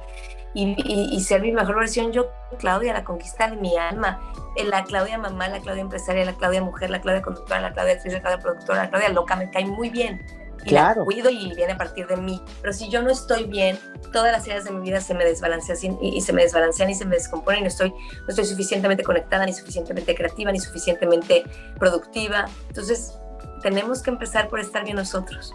y, 0.54 1.20
ser 1.20 1.42
mi 1.42 1.52
mejor 1.52 1.76
versión, 1.76 2.12
yo, 2.12 2.30
Claudia, 2.58 2.92
la 2.92 3.04
conquista 3.04 3.48
de 3.48 3.56
mi 3.56 3.76
alma, 3.76 4.20
la 4.56 4.84
Claudia 4.84 5.18
mamá, 5.18 5.48
la 5.48 5.60
Claudia 5.60 5.82
empresaria, 5.82 6.24
la 6.24 6.34
Claudia 6.34 6.62
mujer, 6.62 6.90
la 6.90 7.00
Claudia 7.00 7.22
conductora, 7.22 7.60
la 7.60 7.72
Claudia 7.72 7.94
actriz, 7.94 8.12
la 8.12 8.20
Claudia 8.20 8.38
productora, 8.38 8.84
la 8.84 8.90
Claudia 8.90 9.08
loca, 9.08 9.36
me 9.36 9.50
cae 9.50 9.66
muy 9.66 9.90
bien 9.90 10.24
y 10.64 10.68
claro. 10.68 11.00
la 11.00 11.04
cuido 11.04 11.30
y 11.30 11.54
viene 11.54 11.72
a 11.72 11.76
partir 11.76 12.06
de 12.06 12.16
mí. 12.16 12.40
Pero 12.60 12.72
si 12.72 12.88
yo 12.88 13.02
no 13.02 13.10
estoy 13.10 13.44
bien, 13.44 13.78
todas 14.12 14.32
las 14.32 14.44
áreas 14.44 14.64
de 14.64 14.70
mi 14.70 14.80
vida 14.80 15.00
se 15.00 15.14
me 15.14 15.24
desbalancean 15.24 15.98
y, 16.00 16.20
se 16.20 16.32
me 16.32 16.42
desbalancean 16.42 16.90
y 16.90 16.94
se 16.94 17.04
me 17.04 17.16
descomponen 17.16 17.60
y 17.60 17.62
no 17.62 17.68
estoy, 17.68 17.90
no 17.90 18.28
estoy 18.28 18.44
suficientemente 18.44 19.02
conectada, 19.02 19.44
ni 19.46 19.52
suficientemente 19.52 20.14
creativa, 20.14 20.52
ni 20.52 20.60
suficientemente 20.60 21.44
productiva. 21.78 22.46
Entonces, 22.68 23.18
tenemos 23.64 24.02
que 24.02 24.10
empezar 24.10 24.48
por 24.48 24.60
estar 24.60 24.84
bien 24.84 24.96
nosotros. 24.96 25.54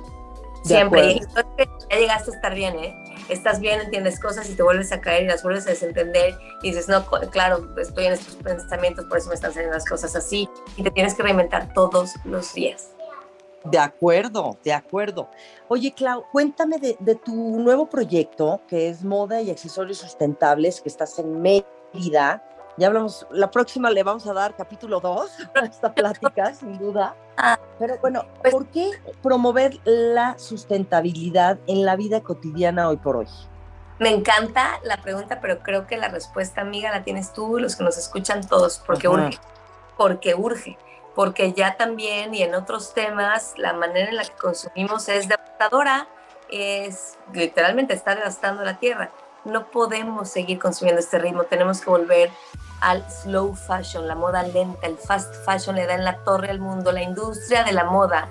Siempre. 0.63 1.21
ya 1.89 1.97
llegaste 1.97 2.31
a 2.31 2.33
estar 2.33 2.55
bien, 2.55 2.77
¿eh? 2.79 2.93
Estás 3.29 3.59
bien, 3.59 3.79
entiendes 3.79 4.19
cosas 4.19 4.49
y 4.49 4.55
te 4.55 4.63
vuelves 4.63 4.91
a 4.91 4.99
caer 4.99 5.23
y 5.23 5.27
las 5.27 5.43
vuelves 5.43 5.67
a 5.67 5.69
desentender 5.69 6.37
y 6.63 6.71
dices, 6.71 6.89
no, 6.89 7.05
claro, 7.05 7.69
estoy 7.77 8.07
en 8.07 8.13
estos 8.13 8.35
pensamientos, 8.37 9.05
por 9.05 9.19
eso 9.19 9.29
me 9.29 9.35
están 9.35 9.53
saliendo 9.53 9.75
las 9.75 9.85
cosas 9.85 10.15
así. 10.15 10.49
Y 10.75 10.83
te 10.83 10.89
tienes 10.89 11.13
que 11.13 11.21
reinventar 11.21 11.71
todos 11.73 12.15
los 12.25 12.51
días. 12.53 12.89
De 13.63 13.77
acuerdo, 13.77 14.57
de 14.63 14.73
acuerdo. 14.73 15.29
Oye, 15.67 15.93
Clau, 15.93 16.25
cuéntame 16.31 16.77
de, 16.79 17.15
tu 17.15 17.59
nuevo 17.59 17.87
proyecto, 17.87 18.61
que 18.67 18.89
es 18.89 19.03
Moda 19.03 19.41
y 19.41 19.51
Accesorios 19.51 19.99
Sustentables, 19.99 20.81
que 20.81 20.89
estás 20.89 21.19
en 21.19 21.41
Mérida. 21.41 22.43
Ya 22.77 22.87
hablamos, 22.87 23.27
la 23.29 23.51
próxima 23.51 23.91
le 23.91 24.01
vamos 24.01 24.25
a 24.25 24.33
dar 24.33 24.55
capítulo 24.55 24.99
2 24.99 25.31
a 25.55 25.65
esta 25.65 25.93
plática, 25.93 26.55
sin 26.55 26.77
duda. 26.79 27.15
Ah, 27.37 27.58
Pero 27.79 27.97
bueno, 27.99 28.25
¿por 28.51 28.67
qué 28.67 28.91
promover 29.23 29.79
la 29.85 30.37
sustentabilidad 30.37 31.57
en 31.67 31.85
la 31.85 31.95
vida 31.95 32.21
cotidiana 32.21 32.89
hoy 32.89 32.97
por 32.97 33.15
hoy? 33.15 33.27
Me 33.99 34.09
encanta 34.09 34.79
la 34.83 34.97
pregunta, 34.97 35.39
pero 35.41 35.59
creo 35.59 35.87
que 35.87 35.97
la 35.97 36.09
respuesta, 36.09 36.61
amiga, 36.61 36.91
la 36.91 37.03
tienes 37.03 37.33
tú 37.33 37.57
y 37.57 37.61
los 37.61 37.75
que 37.75 37.83
nos 37.83 37.97
escuchan 37.97 38.45
todos, 38.47 38.81
porque 38.85 39.07
urge. 39.07 39.39
Porque 39.97 40.35
urge 40.35 40.77
porque 41.19 41.51
ya 41.51 41.75
también 41.75 42.33
y 42.33 42.43
en 42.43 42.55
otros 42.55 42.93
temas 42.93 43.53
la 43.57 43.73
manera 43.73 44.09
en 44.09 44.15
la 44.15 44.23
que 44.23 44.37
consumimos 44.37 45.09
es 45.09 45.27
devastadora, 45.27 46.07
es 46.49 47.17
literalmente 47.33 47.93
está 47.93 48.15
devastando 48.15 48.63
la 48.63 48.79
tierra. 48.79 49.11
No 49.43 49.69
podemos 49.69 50.29
seguir 50.29 50.59
consumiendo 50.59 51.01
este 51.01 51.19
ritmo, 51.19 51.43
tenemos 51.43 51.81
que 51.81 51.89
volver 51.89 52.31
al 52.81 53.03
slow 53.09 53.53
fashion, 53.53 54.07
la 54.07 54.15
moda 54.15 54.43
lenta, 54.43 54.87
el 54.87 54.97
fast 54.97 55.33
fashion 55.45 55.75
le 55.75 55.85
da 55.85 55.95
en 55.95 56.03
la 56.03 56.17
torre 56.23 56.49
al 56.49 56.59
mundo, 56.59 56.91
la 56.91 57.01
industria 57.01 57.63
de 57.63 57.73
la 57.73 57.83
moda, 57.85 58.29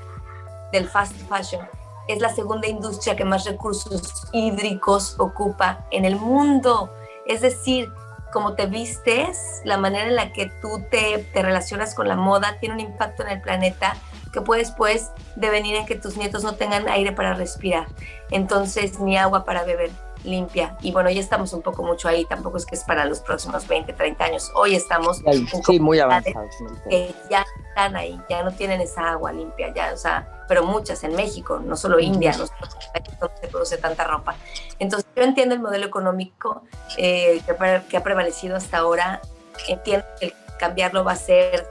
del 0.73 0.89
fast 0.89 1.15
fashion, 1.29 1.67
es 2.09 2.21
la 2.21 2.31
segunda 2.31 2.67
industria 2.67 3.17
que 3.17 3.25
más 3.25 3.45
recursos 3.45 4.29
hídricos 4.33 5.17
ocupa 5.19 5.85
en 5.91 6.05
el 6.05 6.17
mundo. 6.17 6.93
Es 7.27 7.43
decir, 7.43 7.93
cómo 8.33 8.55
te 8.55 8.67
vistes, 8.67 9.61
la 9.65 9.77
manera 9.77 10.07
en 10.07 10.17
la 10.17 10.33
que 10.33 10.47
tú 10.63 10.83
te, 10.91 11.19
te, 11.33 11.43
relacionas 11.43 11.95
con 11.95 12.09
la 12.09 12.17
moda 12.17 12.57
tiene 12.61 12.75
un 12.75 12.81
impacto 12.81 13.23
en 13.23 13.31
el 13.31 13.41
planeta 13.41 13.97
que 14.33 14.41
puede 14.41 14.63
después 14.63 15.11
devenir 15.37 15.77
en 15.77 15.87
que 15.87 15.95
tus 15.95 16.17
nietos 16.17 16.45
no 16.45 16.55
tengan 16.55 16.89
aire 16.89 17.13
para 17.13 17.35
respirar, 17.35 17.87
entonces 18.31 19.01
ni 19.01 19.17
agua 19.17 19.45
para 19.45 19.65
beber 19.65 19.91
limpia. 20.25 20.77
Y 20.81 20.93
bueno, 20.93 21.11
ya 21.11 21.21
estamos 21.21 21.53
un 21.53 21.63
poco 21.63 21.83
mucho 21.83 22.09
ahí, 22.09 22.25
tampoco 22.25 22.57
es 22.57 22.67
que 22.67 22.75
es 22.75 22.85
para 22.85 23.05
los 23.05 23.21
próximos 23.21 23.67
20, 23.67 23.93
30 23.93 24.25
años. 24.25 24.51
Hoy 24.55 24.75
estamos 24.75 25.23
sí, 25.67 25.81
muy 25.81 26.01
avanzados. 26.01 26.55
Que 26.89 27.15
ya 27.31 27.45
están 27.69 27.97
ahí, 27.97 28.21
ya 28.29 28.43
no 28.43 28.53
tienen 28.53 28.81
esa 28.81 29.11
agua 29.11 29.33
limpia, 29.33 29.73
ya, 29.75 29.93
o 29.93 29.97
sea, 29.97 30.45
pero 30.49 30.65
muchas 30.65 31.05
en 31.05 31.15
México, 31.15 31.61
no 31.63 31.77
solo 31.77 32.01
India, 32.01 32.35
no 32.37 32.47
se 32.47 33.49
produce 33.49 33.79
tanta 33.79 34.05
ropa. 34.05 34.35
Entonces, 34.79 35.09
yo 35.15 35.23
entiendo 35.23 35.55
el 35.55 35.61
modelo 35.61 35.87
económico 35.87 36.63
eh, 36.97 37.41
que, 37.89 37.97
ha 37.97 38.03
prevalecido 38.03 38.57
hasta 38.57 38.79
ahora, 38.79 39.21
entiendo 39.69 40.07
que 40.19 40.33
cambiarlo 40.59 41.05
va 41.05 41.13
a 41.13 41.17
ser 41.17 41.71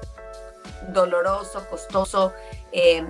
doloroso, 0.89 1.65
costoso, 1.69 2.33
eh, 2.71 3.05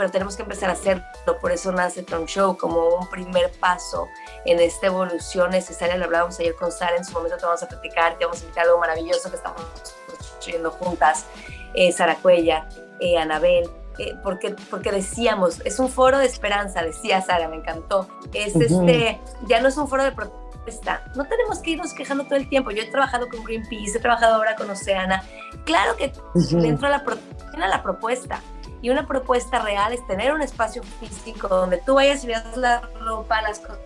pero 0.00 0.10
tenemos 0.10 0.34
que 0.34 0.44
empezar 0.44 0.70
a 0.70 0.72
hacerlo. 0.72 1.04
Por 1.42 1.52
eso 1.52 1.72
nace 1.72 2.02
Tron 2.02 2.24
Show 2.24 2.56
como 2.56 2.88
un 2.96 3.06
primer 3.10 3.52
paso 3.60 4.08
en 4.46 4.58
esta 4.58 4.86
evolución 4.86 5.50
necesaria. 5.50 5.94
Lo 5.98 6.06
hablábamos 6.06 6.40
ayer 6.40 6.54
con 6.54 6.72
Sara, 6.72 6.96
en 6.96 7.04
su 7.04 7.12
momento 7.12 7.36
te 7.36 7.44
vamos 7.44 7.62
a 7.62 7.68
platicar, 7.68 8.16
te 8.16 8.24
vamos 8.24 8.40
a 8.40 8.44
invitar 8.44 8.64
algo 8.64 8.78
maravilloso 8.78 9.28
que 9.28 9.36
estamos 9.36 9.60
construyendo 10.06 10.70
juntas. 10.70 11.26
Eh, 11.74 11.92
Sara 11.92 12.14
Cuella, 12.14 12.66
eh, 12.98 13.18
Anabel, 13.18 13.68
eh, 13.98 14.14
porque, 14.22 14.56
porque 14.70 14.90
decíamos, 14.90 15.60
es 15.66 15.78
un 15.78 15.90
foro 15.90 16.16
de 16.16 16.24
esperanza, 16.24 16.82
decía 16.82 17.20
Sara, 17.20 17.48
me 17.48 17.56
encantó. 17.56 18.08
Es 18.32 18.56
este, 18.56 19.20
ya 19.48 19.60
no 19.60 19.68
es 19.68 19.76
un 19.76 19.86
foro 19.86 20.02
de 20.02 20.12
protesta. 20.12 21.04
No 21.14 21.26
tenemos 21.26 21.58
que 21.58 21.72
irnos 21.72 21.92
quejando 21.92 22.24
todo 22.24 22.36
el 22.36 22.48
tiempo. 22.48 22.70
Yo 22.70 22.82
he 22.82 22.90
trabajado 22.90 23.28
con 23.28 23.44
Greenpeace, 23.44 23.98
he 23.98 24.00
trabajado 24.00 24.36
ahora 24.36 24.56
con 24.56 24.70
Oceana. 24.70 25.22
Claro 25.66 25.94
que 25.98 26.10
dentro 26.52 26.88
de 26.88 26.96
la, 27.58 27.68
la 27.68 27.82
propuesta, 27.82 28.40
y 28.82 28.90
una 28.90 29.06
propuesta 29.06 29.60
real 29.60 29.92
es 29.92 30.06
tener 30.06 30.32
un 30.32 30.42
espacio 30.42 30.82
físico 30.82 31.48
donde 31.48 31.78
tú 31.78 31.94
vayas 31.94 32.24
y 32.24 32.28
veas 32.28 32.56
la 32.56 32.80
ropa, 33.00 33.42
las 33.42 33.60
cosas 33.60 33.80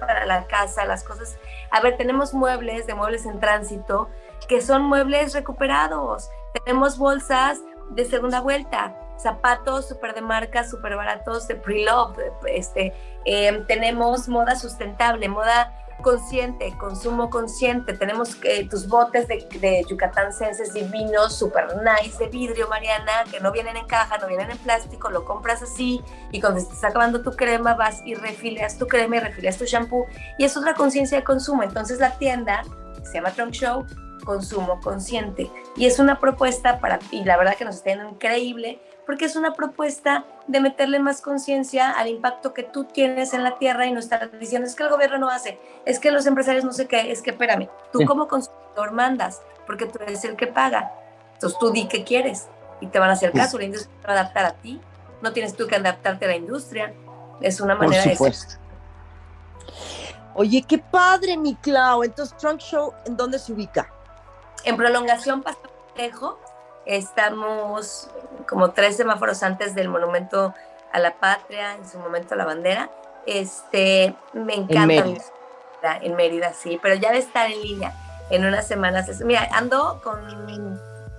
para 0.00 0.26
la 0.26 0.46
casa, 0.46 0.84
las 0.84 1.04
cosas. 1.04 1.36
A 1.70 1.80
ver, 1.80 1.96
tenemos 1.96 2.32
muebles 2.32 2.86
de 2.86 2.94
muebles 2.94 3.26
en 3.26 3.40
tránsito 3.40 4.08
que 4.48 4.60
son 4.60 4.82
muebles 4.82 5.34
recuperados. 5.34 6.30
Tenemos 6.64 6.98
bolsas 6.98 7.60
de 7.90 8.04
segunda 8.04 8.40
vuelta, 8.40 8.96
zapatos 9.18 9.88
súper 9.88 10.14
de 10.14 10.22
marca, 10.22 10.64
súper 10.64 10.96
baratos 10.96 11.46
de 11.48 11.56
pre-love. 11.56 12.18
Este, 12.46 12.94
em, 13.24 13.66
tenemos 13.66 14.28
moda 14.28 14.56
sustentable, 14.56 15.28
moda 15.28 15.74
consciente, 16.02 16.74
consumo 16.78 17.30
consciente. 17.30 17.92
Tenemos 17.92 18.34
que 18.36 18.64
tus 18.64 18.86
botes 18.88 19.28
de, 19.28 19.46
de 19.60 19.84
Yucatán 19.88 20.32
Senses 20.32 20.72
divinos, 20.72 21.36
super 21.36 21.66
nice, 21.76 22.18
de 22.18 22.28
vidrio, 22.30 22.68
Mariana, 22.68 23.24
que 23.30 23.40
no 23.40 23.52
vienen 23.52 23.76
en 23.76 23.86
caja, 23.86 24.18
no 24.18 24.28
vienen 24.28 24.50
en 24.50 24.58
plástico, 24.58 25.10
lo 25.10 25.24
compras 25.24 25.62
así 25.62 26.00
y 26.32 26.40
cuando 26.40 26.60
estás 26.60 26.84
acabando 26.84 27.22
tu 27.22 27.32
crema 27.32 27.74
vas 27.74 28.02
y 28.04 28.14
refileas 28.14 28.78
tu 28.78 28.86
crema 28.86 29.16
y 29.16 29.20
refileas 29.20 29.58
tu 29.58 29.64
shampoo 29.64 30.06
y 30.38 30.44
es 30.44 30.56
otra 30.56 30.74
conciencia 30.74 31.18
de 31.18 31.24
consumo. 31.24 31.62
Entonces 31.62 31.98
la 31.98 32.16
tienda, 32.18 32.62
se 33.02 33.14
llama 33.14 33.30
Trunk 33.32 33.52
Show, 33.52 33.86
consumo 34.24 34.80
consciente 34.80 35.50
y 35.76 35.86
es 35.86 35.98
una 35.98 36.18
propuesta 36.18 36.80
para, 36.80 36.98
y 37.10 37.24
la 37.24 37.36
verdad 37.36 37.56
que 37.56 37.64
nos 37.64 37.76
está 37.76 37.90
yendo 37.90 38.08
increíble, 38.08 38.80
porque 39.08 39.24
es 39.24 39.36
una 39.36 39.54
propuesta 39.54 40.26
de 40.48 40.60
meterle 40.60 40.98
más 40.98 41.22
conciencia 41.22 41.92
al 41.92 42.08
impacto 42.08 42.52
que 42.52 42.62
tú 42.62 42.84
tienes 42.84 43.32
en 43.32 43.42
la 43.42 43.56
tierra 43.56 43.86
y 43.86 43.90
no 43.90 44.00
estar 44.00 44.38
diciendo 44.38 44.68
es 44.68 44.74
que 44.74 44.82
el 44.82 44.90
gobierno 44.90 45.16
no 45.16 45.30
hace, 45.30 45.58
es 45.86 45.98
que 45.98 46.10
los 46.10 46.26
empresarios 46.26 46.62
no 46.62 46.74
sé 46.74 46.86
qué, 46.86 47.10
es 47.10 47.22
que 47.22 47.30
espérame, 47.30 47.70
tú 47.90 48.04
como 48.04 48.28
consumidor 48.28 48.92
mandas, 48.92 49.40
porque 49.66 49.86
tú 49.86 49.98
eres 50.02 50.22
el 50.24 50.36
que 50.36 50.46
paga. 50.46 50.92
Entonces 51.32 51.58
tú 51.58 51.70
di 51.70 51.88
qué 51.88 52.04
quieres 52.04 52.48
y 52.82 52.88
te 52.88 52.98
van 52.98 53.08
a 53.08 53.14
hacer 53.14 53.32
caso, 53.32 53.56
la 53.56 53.64
industria 53.64 53.96
te 53.98 54.06
va 54.08 54.12
a 54.12 54.20
adaptar 54.20 54.44
a 54.44 54.52
ti, 54.52 54.78
no 55.22 55.32
tienes 55.32 55.56
tú 55.56 55.66
que 55.66 55.76
adaptarte 55.76 56.26
a 56.26 56.28
la 56.28 56.36
industria, 56.36 56.92
es 57.40 57.62
una 57.62 57.76
manera 57.76 58.02
Por 58.02 58.12
supuesto. 58.12 58.56
Oye, 60.34 60.62
qué 60.68 60.76
padre, 60.76 61.38
mi 61.38 61.54
Clau. 61.54 62.02
Entonces, 62.02 62.36
Trunk 62.36 62.60
Show, 62.60 62.92
¿en 63.06 63.16
dónde 63.16 63.38
se 63.38 63.54
ubica? 63.54 63.90
En 64.64 64.76
prolongación 64.76 65.42
Pasto 65.42 65.70
Estamos 66.88 68.08
como 68.48 68.70
tres 68.70 68.96
semáforos 68.96 69.42
antes 69.42 69.74
del 69.74 69.88
monumento 69.88 70.54
a 70.90 70.98
la 70.98 71.14
patria, 71.14 71.74
en 71.74 71.88
su 71.88 71.98
momento 71.98 72.34
a 72.34 72.38
la 72.38 72.46
bandera. 72.46 72.90
Este, 73.26 74.14
me 74.32 74.54
encanta. 74.54 74.80
En 74.80 74.86
Mérida. 74.86 75.22
En 76.00 76.16
Mérida, 76.16 76.52
sí, 76.54 76.80
pero 76.82 76.94
ya 76.94 77.12
de 77.12 77.18
estar 77.18 77.50
en 77.50 77.60
línea 77.60 77.94
en 78.30 78.44
unas 78.44 78.66
semanas. 78.66 79.06
Mira, 79.20 79.48
ando 79.52 80.00
con 80.02 80.18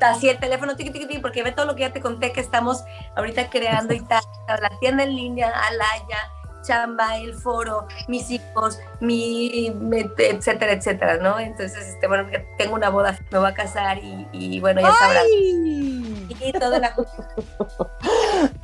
así 0.01 0.29
el 0.29 0.39
teléfono, 0.39 0.73
porque 1.21 1.43
ve 1.43 1.51
todo 1.51 1.65
lo 1.65 1.75
que 1.75 1.81
ya 1.81 1.93
te 1.93 2.01
conté 2.01 2.31
que 2.31 2.41
estamos 2.41 2.83
ahorita 3.15 3.49
creando 3.49 3.93
y 3.93 4.01
tal. 4.01 4.23
La 4.47 4.69
tienda 4.79 5.03
en 5.03 5.15
línea, 5.15 5.49
Alaya, 5.49 6.31
chamba, 6.61 7.17
el 7.17 7.33
foro, 7.33 7.87
mis 8.07 8.29
hijos, 8.31 8.79
mi, 8.99 9.73
etcétera, 10.17 10.73
etcétera, 10.73 11.17
¿no? 11.17 11.39
Entonces, 11.39 11.87
este, 11.87 12.07
bueno, 12.07 12.29
tengo 12.57 12.75
una 12.75 12.89
boda, 12.89 13.17
me 13.31 13.39
voy 13.39 13.49
a 13.49 13.53
casar 13.53 13.97
y, 13.97 14.27
y 14.31 14.59
bueno, 14.59 14.81
ya 14.81 14.93
sabrás. 14.93 15.23
Y 15.29 16.53
toda 16.59 16.79
la... 16.79 16.95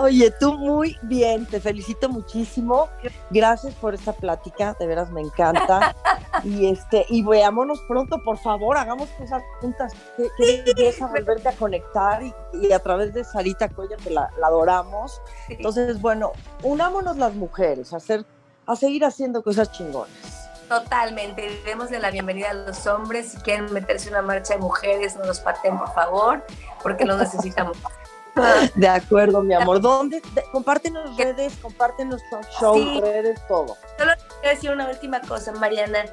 Oye, 0.00 0.30
tú 0.38 0.54
muy 0.54 0.98
bien, 1.02 1.46
te 1.46 1.60
felicito 1.60 2.08
muchísimo. 2.08 2.88
Gracias 3.30 3.74
por 3.74 3.94
esta 3.94 4.12
plática, 4.12 4.76
de 4.78 4.86
veras 4.86 5.10
me 5.10 5.20
encanta. 5.20 5.94
y 6.44 6.66
este, 6.66 7.06
y 7.08 7.22
veámonos 7.22 7.80
pronto, 7.88 8.22
por 8.22 8.38
favor, 8.38 8.76
hagamos 8.76 9.08
cosas 9.10 9.42
juntas. 9.60 9.92
Que, 10.16 10.64
que 10.64 10.94
volverte 11.00 11.48
a 11.48 11.52
conectar 11.52 12.22
y, 12.22 12.72
a 12.72 12.78
través 12.78 13.14
de 13.14 13.24
Sarita 13.24 13.68
Coya, 13.68 13.96
que 13.96 14.10
la, 14.10 14.30
adoramos. 14.42 15.20
Entonces, 15.48 16.00
bueno, 16.00 16.32
unámonos 16.62 17.16
las 17.16 17.34
mujeres 17.34 17.92
a 17.92 17.96
hacer, 17.96 18.24
a 18.66 18.76
seguir 18.76 19.04
haciendo 19.04 19.42
cosas 19.42 19.72
chingonas. 19.72 20.46
Totalmente. 20.68 21.62
Démosle 21.64 22.00
la 22.00 22.10
bienvenida 22.10 22.50
a 22.50 22.54
los 22.54 22.86
hombres. 22.86 23.28
Si 23.28 23.38
quieren 23.38 23.72
meterse 23.72 24.08
en 24.08 24.14
una 24.14 24.22
marcha 24.22 24.54
de 24.54 24.60
mujeres, 24.60 25.16
no 25.16 25.24
nos 25.24 25.38
paten, 25.38 25.78
por 25.78 25.92
favor, 25.94 26.44
porque 26.82 27.04
los 27.04 27.18
necesitamos. 27.18 27.76
De 28.74 28.88
acuerdo, 28.88 29.42
mi 29.42 29.54
amor. 29.54 29.80
¿Dónde? 29.80 30.22
compártenos 30.52 31.16
redes, 31.16 31.54
compártenos 31.60 32.22
show, 32.58 32.76
redes, 33.00 33.40
todo. 33.48 33.76
Solo 33.98 34.12
quiero 34.40 34.54
decir 34.54 34.70
una 34.70 34.88
última 34.88 35.20
cosa, 35.20 35.52
Mariana. 35.52 36.04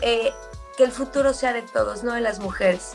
Eh, 0.00 0.32
que 0.76 0.84
el 0.84 0.92
futuro 0.92 1.34
sea 1.34 1.52
de 1.52 1.62
todos, 1.62 2.04
no 2.04 2.14
de 2.14 2.20
las 2.20 2.38
mujeres. 2.38 2.92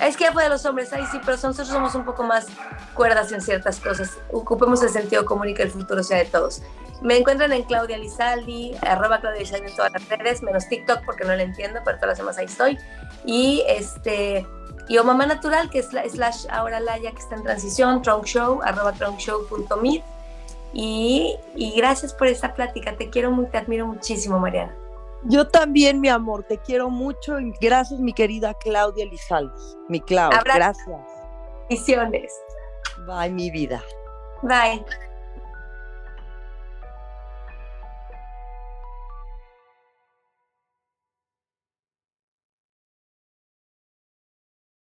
Es 0.00 0.16
que 0.16 0.24
ya 0.24 0.32
fue 0.32 0.44
de 0.44 0.48
los 0.48 0.64
hombres, 0.64 0.92
ay 0.92 1.04
sí, 1.10 1.18
pero 1.24 1.32
nosotros 1.32 1.68
somos 1.68 1.94
un 1.94 2.04
poco 2.04 2.22
más 2.22 2.46
cuerdas 2.94 3.32
en 3.32 3.40
ciertas 3.40 3.80
cosas. 3.80 4.16
Ocupemos 4.32 4.82
el 4.82 4.90
sentido 4.90 5.26
común 5.26 5.48
y 5.48 5.54
que 5.54 5.62
el 5.62 5.70
futuro 5.70 6.02
sea 6.02 6.18
de 6.18 6.24
todos. 6.24 6.62
Me 7.02 7.18
encuentran 7.18 7.52
en 7.52 7.64
Claudia 7.64 7.98
Lizaldi, 7.98 8.76
arroba 8.82 9.20
Claudia 9.20 9.40
Lizaldi 9.40 9.70
en 9.70 9.76
todas 9.76 9.92
las 9.92 10.08
redes, 10.08 10.42
menos 10.42 10.68
TikTok 10.68 11.04
porque 11.04 11.24
no 11.24 11.34
la 11.34 11.42
entiendo, 11.42 11.80
pero 11.84 11.98
todas 11.98 12.10
las 12.10 12.18
demás 12.18 12.38
ahí 12.38 12.46
estoy. 12.46 12.78
Y 13.26 13.62
este, 13.66 14.46
y 14.90 14.98
o 14.98 15.04
Mamá 15.04 15.24
Natural, 15.24 15.70
que 15.70 15.78
es 15.78 15.92
la, 15.92 16.02
slash 16.08 16.46
ahora 16.50 16.80
Laya, 16.80 17.12
que 17.12 17.18
está 17.18 17.36
en 17.36 17.44
transición, 17.44 18.02
Trunk 18.02 18.24
Show, 18.24 18.60
arroba 18.64 18.92
trunkshow.meet. 18.92 20.02
Y, 20.72 21.36
y 21.54 21.76
gracias 21.76 22.12
por 22.12 22.26
esta 22.26 22.54
plática. 22.54 22.96
Te 22.96 23.08
quiero 23.08 23.30
mucho, 23.30 23.50
te 23.52 23.58
admiro 23.58 23.86
muchísimo, 23.86 24.40
Mariana. 24.40 24.74
Yo 25.22 25.46
también, 25.46 26.00
mi 26.00 26.08
amor, 26.08 26.42
te 26.42 26.58
quiero 26.58 26.90
mucho 26.90 27.38
y 27.38 27.52
gracias, 27.60 28.00
mi 28.00 28.12
querida 28.12 28.52
Claudia 28.54 29.06
Lizalde. 29.06 29.54
Mi 29.88 30.00
Claudia, 30.00 30.42
gracias. 30.44 31.00
Visiones. 31.68 32.32
Bye, 33.06 33.30
mi 33.30 33.48
vida. 33.52 33.80
Bye. 34.42 34.84